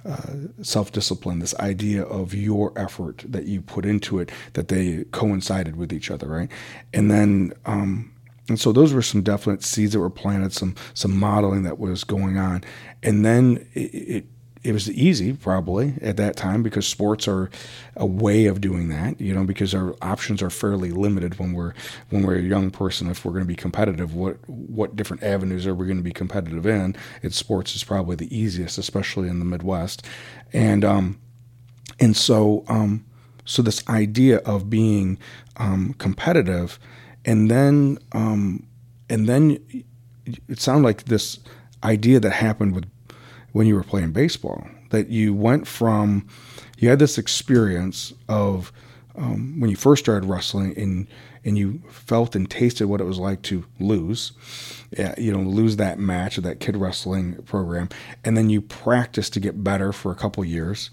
[0.07, 5.05] uh, self discipline, this idea of your effort that you put into it, that they
[5.13, 6.51] coincided with each other, right?
[6.93, 8.13] And then um,
[8.49, 12.05] and so those were some definite seeds that were planted, some some modeling that was
[12.05, 12.63] going on,
[13.03, 14.27] and then it, it
[14.65, 17.51] it was easy probably at that time because sports are
[17.97, 19.21] a way of doing that.
[19.21, 21.75] You know, because our options are fairly limited when we're
[22.11, 23.11] when we're a young person.
[23.11, 26.13] If we're going to be competitive, what what different avenues are we going to be
[26.13, 26.97] competitive in?
[27.23, 30.05] It's sports is probably the easiest, especially in the Midwest,
[30.53, 31.21] and um,
[32.01, 33.05] and so um,
[33.45, 35.19] so this idea of being
[35.57, 36.79] um, competitive,
[37.25, 38.67] and then um,
[39.09, 39.59] and then
[40.49, 41.39] it sounded like this
[41.83, 42.85] idea that happened with
[43.53, 46.27] when you were playing baseball that you went from
[46.79, 48.73] you had this experience of
[49.17, 51.07] um, when you first started wrestling and
[51.45, 54.33] and you felt and tasted what it was like to lose,
[55.19, 57.89] you know, lose that match or that kid wrestling program,
[58.25, 60.91] and then you practice to get better for a couple years.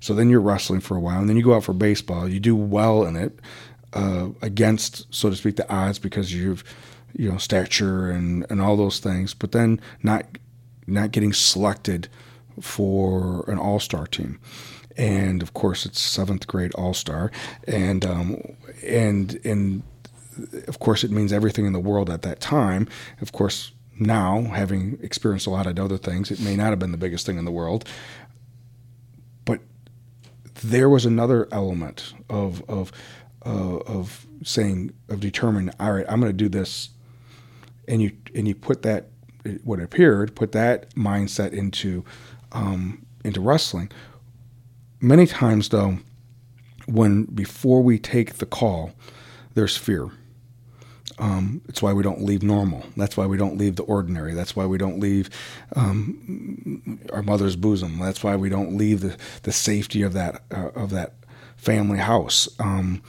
[0.00, 2.28] So then you're wrestling for a while, and then you go out for baseball.
[2.28, 3.38] You do well in it
[3.94, 6.64] uh, against, so to speak, the odds because you've
[7.16, 10.26] you know stature and and all those things, but then not
[10.86, 12.08] not getting selected
[12.60, 14.38] for an all star team.
[14.96, 17.32] And of course, it's seventh grade all star,
[17.66, 19.82] and um, and and
[20.66, 22.88] of course, it means everything in the world at that time.
[23.20, 26.92] Of course, now having experienced a lot of other things, it may not have been
[26.92, 27.88] the biggest thing in the world,
[29.44, 29.60] but
[30.62, 32.92] there was another element of of
[33.44, 35.74] uh, of saying of determining.
[35.80, 36.90] All right, I'm going to do this,
[37.88, 39.08] and you and you put that
[39.62, 42.04] what appeared put that mindset into
[42.52, 43.90] um, into wrestling.
[45.00, 45.98] Many times, though,
[46.86, 48.92] when before we take the call,
[49.54, 50.10] there's fear.
[51.18, 52.84] Um, it's why we don't leave normal.
[52.96, 54.34] That's why we don't leave the ordinary.
[54.34, 55.30] That's why we don't leave
[55.76, 58.00] um, our mother's bosom.
[58.00, 61.14] That's why we don't leave the, the safety of that uh, of that
[61.56, 62.48] family house.
[62.58, 63.02] Um,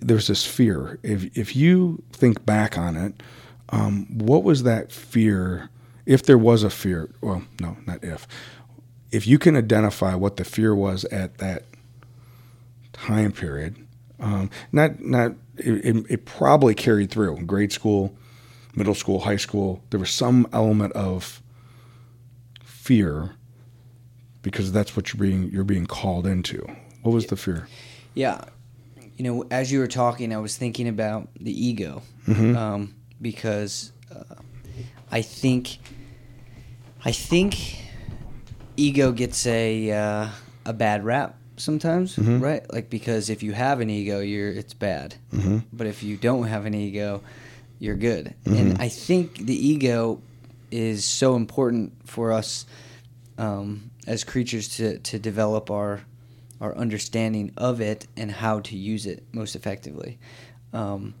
[0.00, 0.98] there's this fear.
[1.02, 3.22] If if you think back on it,
[3.70, 5.70] um, what was that fear?
[6.06, 8.26] If there was a fear, well, no, not if.
[9.10, 11.64] If you can identify what the fear was at that
[12.92, 13.76] time period,
[14.20, 18.14] um, not not it, it, probably carried through grade school,
[18.74, 19.82] middle school, high school.
[19.90, 21.40] There was some element of
[22.64, 23.36] fear
[24.42, 26.66] because that's what you're being you're being called into.
[27.02, 27.68] What was the fear?
[28.14, 28.44] Yeah,
[29.16, 32.02] you know, as you were talking, I was thinking about the ego.
[32.26, 32.56] Mm-hmm.
[32.56, 34.34] Um, because uh,
[35.10, 35.78] I think
[37.04, 37.78] I think
[38.76, 40.28] ego gets a uh,
[40.66, 42.40] a bad rap sometimes, mm-hmm.
[42.40, 42.70] right?
[42.72, 45.14] Like because if you have an ego, you're it's bad.
[45.32, 45.58] Mm-hmm.
[45.72, 47.22] But if you don't have an ego,
[47.78, 48.34] you're good.
[48.44, 48.56] Mm-hmm.
[48.56, 50.20] And I think the ego
[50.70, 52.66] is so important for us
[53.38, 56.00] um, as creatures to to develop our
[56.64, 60.18] our understanding of it and how to use it most effectively.
[60.72, 61.14] Um,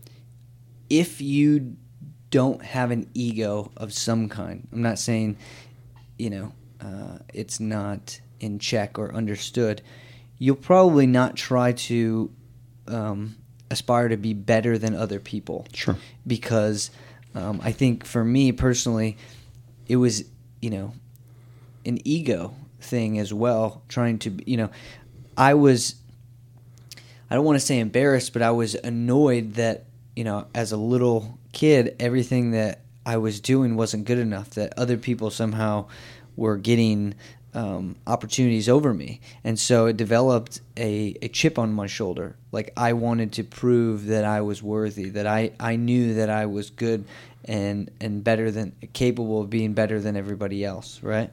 [0.88, 1.76] if you
[2.30, 4.66] don't have an ego of some kind.
[4.72, 5.36] I'm not saying,
[6.18, 9.82] you know, uh, it's not in check or understood.
[10.38, 12.32] You'll probably not try to
[12.88, 13.36] um,
[13.70, 15.68] aspire to be better than other people.
[15.72, 15.96] Sure.
[16.26, 16.90] Because
[17.36, 19.16] um, I think for me personally,
[19.86, 20.24] it was,
[20.60, 20.94] you know,
[21.86, 24.70] an ego thing as well, trying to, you know,
[25.36, 25.96] I was,
[27.30, 29.84] I don't want to say embarrassed, but I was annoyed that,
[30.16, 34.50] you know, as a little kid, everything that I was doing wasn't good enough.
[34.50, 35.86] That other people somehow
[36.36, 37.14] were getting
[37.52, 42.36] um, opportunities over me, and so it developed a, a chip on my shoulder.
[42.50, 46.46] Like I wanted to prove that I was worthy, that I, I knew that I
[46.46, 47.04] was good
[47.44, 51.30] and and better than capable of being better than everybody else, right?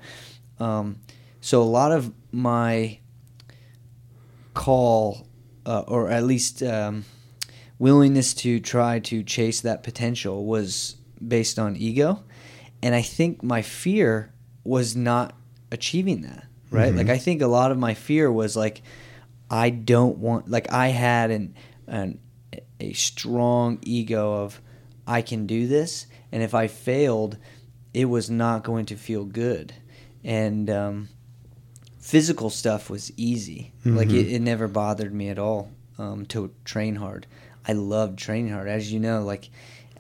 [0.60, 1.00] Um,
[1.40, 3.00] so a lot of my
[4.54, 5.28] call,
[5.66, 7.06] uh, or at least um,
[7.80, 10.96] willingness to try to chase that potential was
[11.26, 12.24] based on ego.
[12.84, 14.34] And I think my fear
[14.64, 15.36] was not
[15.72, 16.90] achieving that, right?
[16.90, 16.98] Mm-hmm.
[16.98, 18.82] Like, I think a lot of my fear was like,
[19.50, 21.56] I don't want, like, I had an,
[21.88, 22.20] an,
[22.80, 24.62] a strong ego of,
[25.06, 26.08] I can do this.
[26.32, 27.38] And if I failed,
[27.94, 29.74] it was not going to feel good.
[30.24, 31.10] And, um,
[32.12, 33.72] physical stuff was easy.
[33.86, 33.96] Mm-hmm.
[33.96, 37.26] Like it, it, never bothered me at all um, to train hard.
[37.66, 38.68] I loved training hard.
[38.68, 39.50] As you know, like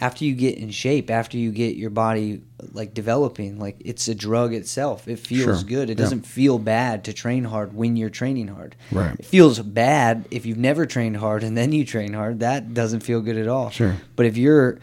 [0.01, 2.41] after you get in shape, after you get your body
[2.73, 5.07] like developing, like it's a drug itself.
[5.07, 5.69] It feels sure.
[5.69, 5.89] good.
[5.89, 6.03] It yeah.
[6.03, 8.75] doesn't feel bad to train hard when you're training hard.
[8.91, 9.17] Right.
[9.17, 12.41] It feels bad if you've never trained hard and then you train hard.
[12.41, 13.69] That doesn't feel good at all.
[13.69, 13.95] Sure.
[14.17, 14.79] But if you're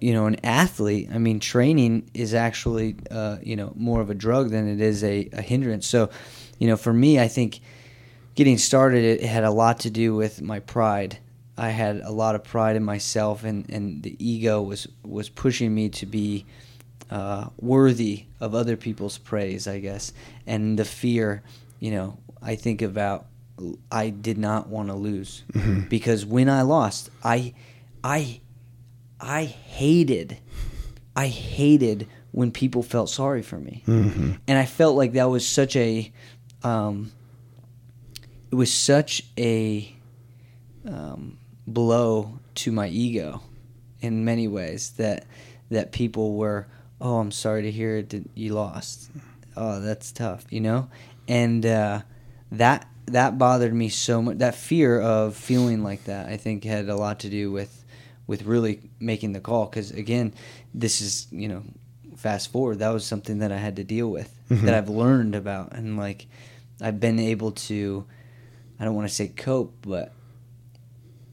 [0.00, 4.14] you know an athlete i mean training is actually uh, you know more of a
[4.14, 6.08] drug than it is a, a hindrance so
[6.58, 7.60] you know for me i think
[8.34, 11.18] getting started it had a lot to do with my pride
[11.60, 15.74] I had a lot of pride in myself, and, and the ego was was pushing
[15.74, 16.46] me to be
[17.10, 20.12] uh, worthy of other people's praise, I guess.
[20.46, 21.42] And the fear,
[21.80, 23.26] you know, I think about
[23.90, 25.88] I did not want to lose Mm-hmm.
[25.88, 27.54] because when I lost, I
[28.04, 28.40] I
[29.20, 30.38] I hated
[31.16, 33.82] I hated when people felt sorry for me.
[33.88, 34.32] Mm-hmm.
[34.46, 36.12] And I felt like that was such a
[36.62, 37.12] um,
[38.50, 39.94] it was such a
[40.86, 43.42] um, blow to my ego
[44.00, 45.26] in many ways that
[45.70, 46.66] that people were
[47.00, 49.10] oh i'm sorry to hear it you lost.
[49.56, 50.88] Oh that's tough you know?
[51.26, 52.02] And uh,
[52.52, 56.88] that that bothered me so much that fear of feeling like that i think had
[56.88, 57.84] a lot to do with
[58.26, 60.32] with really making the call because again
[60.74, 61.62] this is you know
[62.18, 64.62] fast forward that was something that i had to deal with Mhm.
[64.62, 66.26] that i've learned about and like
[66.80, 68.04] i've been able to
[68.80, 70.12] i don't want to say cope but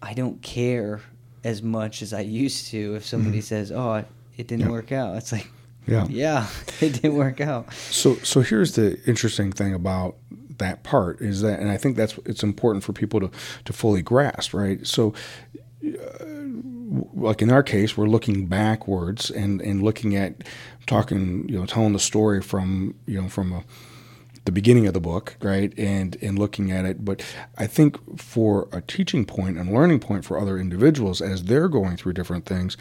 [0.01, 1.01] i don't care
[1.43, 3.43] as much as i used to if somebody Mhm.
[3.43, 4.03] says oh
[4.37, 4.71] it didn't Yeah.
[4.71, 5.47] work out it's like
[5.87, 6.05] Yeah.
[6.09, 6.47] yeah
[6.81, 10.15] it didn't work out So so here's the interesting thing about
[10.57, 13.29] that part is that, and I think that's it's important for people to
[13.65, 14.85] to fully grasp, right?
[14.87, 15.13] So.
[15.83, 16.25] Uh,
[17.13, 20.35] like in our case, we're looking backwards and, and looking at
[20.85, 23.63] talking, you know, telling the story from you know from a,
[24.45, 27.03] the beginning of the book, right, and and looking at it.
[27.03, 27.23] But
[27.57, 31.97] I think for a teaching point and learning point for other individuals as they're going
[31.97, 32.77] through different things,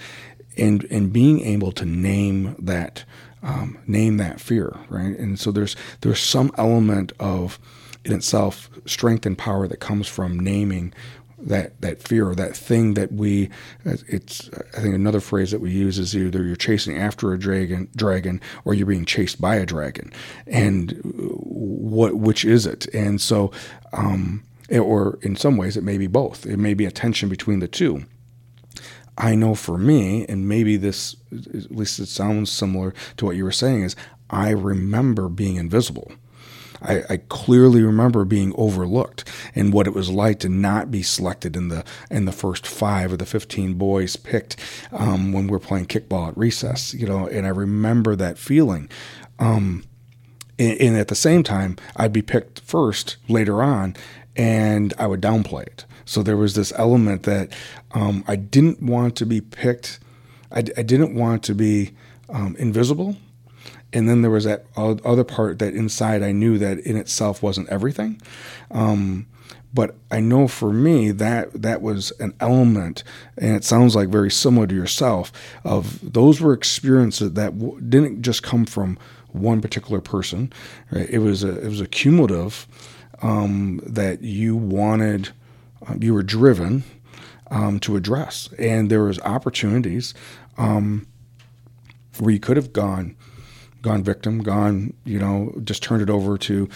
[0.57, 3.05] and and being able to name that
[3.43, 7.59] um, name that fear, right, and so there's there's some element of
[8.05, 10.93] in itself strength and power that comes from naming
[11.49, 13.51] that that fear or that thing that we
[13.85, 17.89] it's I think another phrase that we use is either you're chasing after a dragon
[17.97, 20.13] dragon or you're being chased by a dragon.
[20.47, 22.87] And what which is it?
[22.95, 23.53] And so
[23.93, 24.43] um,
[24.73, 26.47] or in some ways it may be both.
[26.47, 28.05] It may be a tension between the two.
[29.17, 33.45] I know for me, and maybe this, at least it sounds similar to what you
[33.45, 33.95] were saying, is
[34.29, 36.13] I remember being invisible.
[36.83, 41.57] I, I clearly remember being overlooked and what it was like to not be selected
[41.57, 44.57] in the in the first five of the fifteen boys picked
[44.93, 46.95] um, when we were playing kickball at recess.
[46.95, 48.89] You know, and I remember that feeling.
[49.39, 49.85] Um,
[50.59, 53.97] and, and at the same time, I'd be picked first later on,
[54.37, 55.85] and I would downplay it.
[56.05, 57.53] So there was this element that
[57.93, 60.01] um, I didn't want to be picked.
[60.53, 61.93] I, I didn't want to be
[62.29, 63.17] um, invisible.
[63.95, 67.69] And then there was that other part that inside I knew that in itself wasn't
[67.69, 68.21] everything.
[68.73, 69.27] Um,
[69.73, 73.03] but I know for me that that was an element,
[73.39, 75.33] and it sounds like very similar to yourself.
[75.65, 78.99] Of those were experiences that w- didn't just come from
[79.33, 80.53] one particular person.
[80.91, 81.09] Right?
[81.09, 82.67] It was a it was a cumulative
[83.23, 85.31] um, that you wanted,
[85.87, 86.85] um, you were driven
[87.51, 90.15] um, to address, and there was opportunities
[90.57, 91.07] um,
[92.19, 93.17] where you could have gone
[93.85, 96.69] gone victim, gone, you know, just turned it over to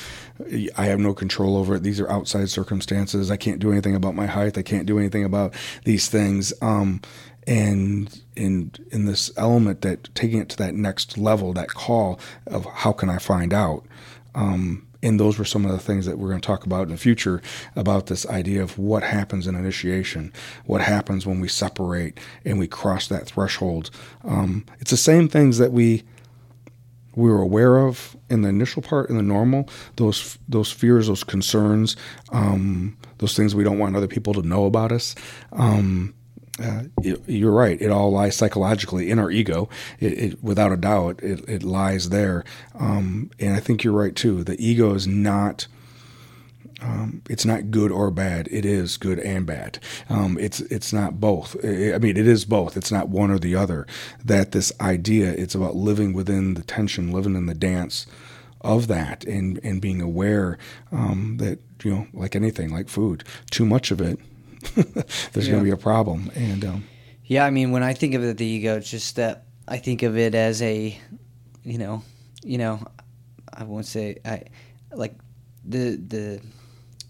[0.77, 1.83] I have no control over it.
[1.83, 3.31] These are outside circumstances.
[3.31, 4.57] I can't do anything about my height.
[4.57, 5.55] I can't do anything about
[5.85, 6.53] these things.
[6.63, 7.01] Um,
[7.47, 12.67] and in in this element that taking it to that next level, that call of
[12.67, 13.85] how can I find out?
[14.35, 16.91] Um, and those were some of the things that we're going to talk about in
[16.91, 17.41] the future
[17.77, 20.33] about this idea of what happens in initiation,
[20.67, 23.91] what happens when we separate and we cross that threshold.
[24.25, 26.03] Um, it's the same things that we
[27.17, 31.25] we were aware of in the initial part in the normal those those fears those
[31.25, 31.97] concerns
[32.31, 35.15] um, those things we don't want other people to know about us
[35.53, 36.15] um,
[36.63, 37.81] uh, you- you're right.
[37.81, 39.69] It all lies psychologically in our ego.
[40.01, 42.43] It, it, without a doubt, it, it lies there.
[42.75, 44.43] Um, and I think you're right too.
[44.43, 45.69] The ego is not.
[46.81, 48.49] Um, it's not good or bad.
[48.51, 49.81] It is good and bad.
[50.09, 51.57] Um, it's it's not both.
[51.65, 52.77] I mean, it is both.
[52.77, 53.87] It's not one or the other.
[54.25, 58.07] That this idea, it's about living within the tension, living in the dance
[58.61, 60.57] of that, and and being aware
[60.93, 64.19] um, that you know, like anything, like food, too much of it,
[65.33, 66.31] there's going to be a problem.
[66.35, 66.85] And um,
[67.25, 70.03] Yeah, I mean, when I think of it, the ego, it's just that I think
[70.03, 70.99] of it as a,
[71.65, 72.03] you know,
[72.43, 72.87] you know,
[73.53, 74.45] I won't say I
[74.93, 75.15] like
[75.65, 76.41] the the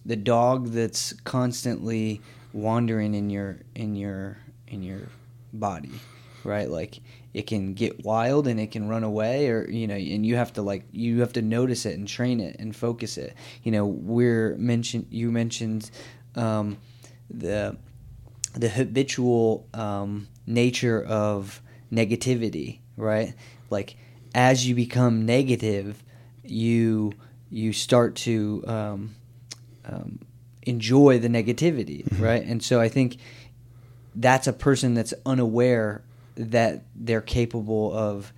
[0.08, 2.20] the dog that's constantly
[2.54, 5.02] wandering in your in your in your
[5.52, 5.92] body,
[6.44, 6.68] right?
[6.68, 7.00] Like
[7.34, 10.54] it can get wild and it can run away, or you know, and you have
[10.54, 13.34] to like you have to notice it and train it and focus it.
[13.62, 15.08] You know, we're mentioned.
[15.10, 15.90] You mentioned
[16.34, 16.78] um,
[17.30, 17.76] the
[18.54, 21.60] the habitual um, nature of
[21.92, 23.34] negativity, right?
[23.68, 23.96] Like
[24.34, 26.02] as you become negative,
[26.42, 27.12] you
[27.50, 29.14] you start to um,
[29.88, 30.20] um,
[30.62, 32.42] enjoy the negativity, right?
[32.44, 33.16] And so I think
[34.14, 36.02] that's a person that's unaware
[36.36, 38.32] that they're capable of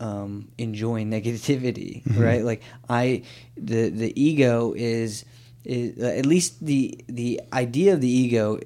[0.00, 2.44] um, enjoying negativity, right?
[2.44, 3.22] Like I,
[3.56, 5.24] the the ego is,
[5.64, 8.60] is at least the the idea of the ego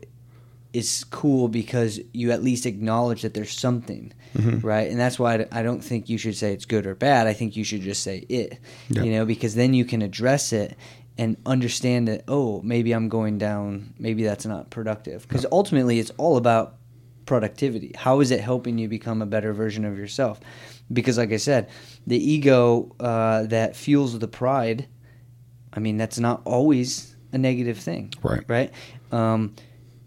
[0.75, 4.91] is cool because you at least acknowledge that there's something, right?
[4.91, 7.27] And that's why I don't think you should say it's good or bad.
[7.27, 8.59] I think you should just say it,
[8.89, 9.03] Yeah.
[9.03, 10.77] you know, because then you can address it
[11.19, 15.27] and understand that oh maybe I'm going down, maybe that's not productive.
[15.29, 16.77] Because ultimately, it's all about
[17.27, 17.93] productivity.
[17.97, 20.41] How is it helping you become a better version of yourself?
[20.93, 21.69] Because, like I said,
[22.07, 24.89] the ego uh, that fuels the pride.
[25.73, 28.45] I mean, that's not always a negative thing Right.
[28.47, 28.71] right?
[29.11, 29.55] Um,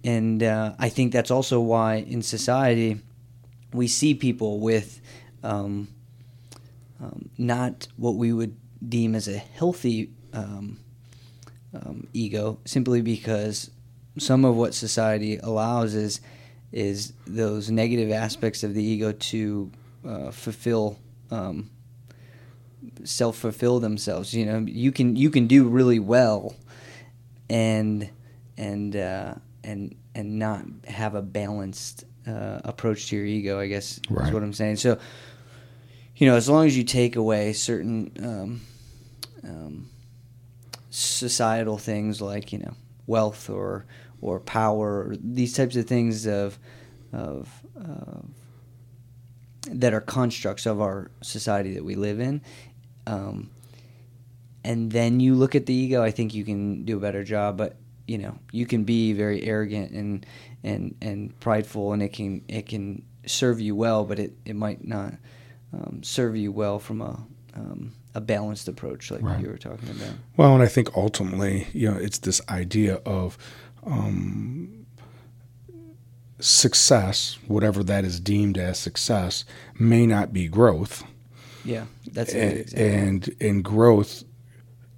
[0.03, 2.99] and uh, I think that's also why in society
[3.73, 5.01] we see people with
[5.41, 5.87] um,
[7.01, 8.55] um, not what we would
[8.87, 10.77] deem as a healthy um,
[11.75, 13.69] um, ego, simply because
[14.17, 16.21] some of what society allows is
[16.71, 19.71] is those negative aspects of the ego to
[20.07, 20.97] uh, fulfill.
[21.31, 21.69] Um,
[23.03, 26.55] self fulfill themselves you know you can you can do really well
[27.49, 28.07] and
[28.57, 33.59] and uh, and and not have a balanced uh, approach to your ego.
[33.59, 34.27] I guess Right.
[34.27, 34.77] is what I'm saying.
[34.77, 34.97] So,
[36.15, 38.61] you know, as long as you take away certain um,
[39.43, 39.89] um,
[40.95, 42.73] societal things like you know
[43.05, 43.85] wealth or
[44.21, 46.57] or power, or these types of things of
[47.11, 48.21] of uh,
[49.69, 52.41] that are constructs of our society that we live in.
[53.07, 53.49] Um,
[54.63, 57.57] and then you look at the ego, I think you can do a better job.
[57.57, 57.75] But
[58.07, 60.25] you know, you can be very arrogant and
[60.63, 64.85] and and prideful, and it can it can serve you well, but it, it might
[64.85, 65.13] not
[65.73, 67.21] um, serve you well from a
[67.53, 69.41] um, a balanced approach, like Right.
[69.41, 70.15] you were talking about.
[70.37, 73.37] Well, and I think ultimately, you know, it's this idea of
[73.85, 74.85] um,
[76.39, 79.45] success, whatever that is deemed as success,
[79.79, 81.03] may not be growth,
[81.63, 84.23] Yeah, that's and and, and growth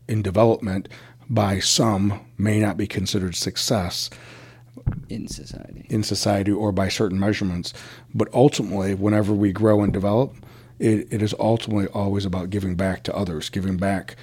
[0.07, 0.89] in development
[1.29, 4.09] by some may not be considered success
[5.09, 5.85] in society.
[5.89, 7.73] in society or by certain measurements.
[8.13, 10.35] But ultimately, whenever we grow and develop,
[10.79, 14.15] it, it is ultimately always about giving back to others, giving back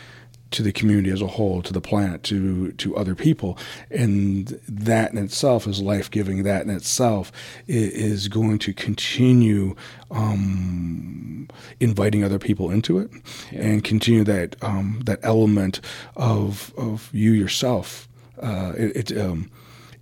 [0.54, 3.58] to the community as a whole, to the planet, to to other people,
[3.90, 6.44] and that in itself is life giving.
[6.44, 7.32] That in itself
[7.66, 9.74] is going to continue
[10.12, 11.48] um,
[11.80, 13.10] inviting other people into it,
[13.50, 15.80] and continue that um, that element
[16.16, 18.08] of of you yourself.
[18.40, 19.50] Uh, it, it um,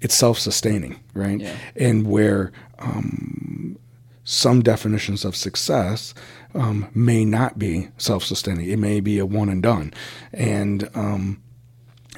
[0.03, 1.41] it's self-sustaining, right?
[1.41, 1.57] Yeah.
[1.77, 3.79] And where um,
[4.25, 6.15] some definitions of success
[6.55, 8.69] um, may not be self-sustaining.
[8.69, 9.93] It may be a one and done,
[10.33, 11.43] and um,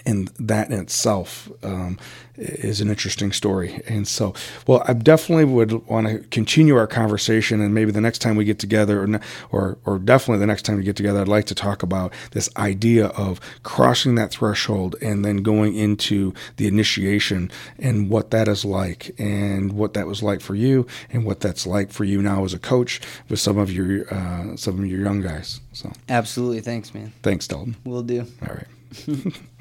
[0.06, 1.98] and that in itself um,
[2.36, 3.80] is an interesting story.
[3.88, 4.34] And so,
[4.66, 8.44] well, I definitely would want to continue our conversation, and maybe the next time we
[8.44, 11.54] get together, or, or or definitely the next time we get together, I'd like to
[11.54, 18.10] talk about this idea of crossing that threshold and then going into the initiation and
[18.10, 21.90] what that is like, and what that was like for you, and what that's like
[21.92, 25.20] for you now as a coach with some of your uh, some of your young
[25.20, 25.60] guys.
[25.72, 26.60] So, Absolutely.
[26.60, 27.12] Thanks, man.
[27.22, 27.76] thanks, Dalton.
[27.84, 28.26] We'll do.
[28.46, 29.34] All right.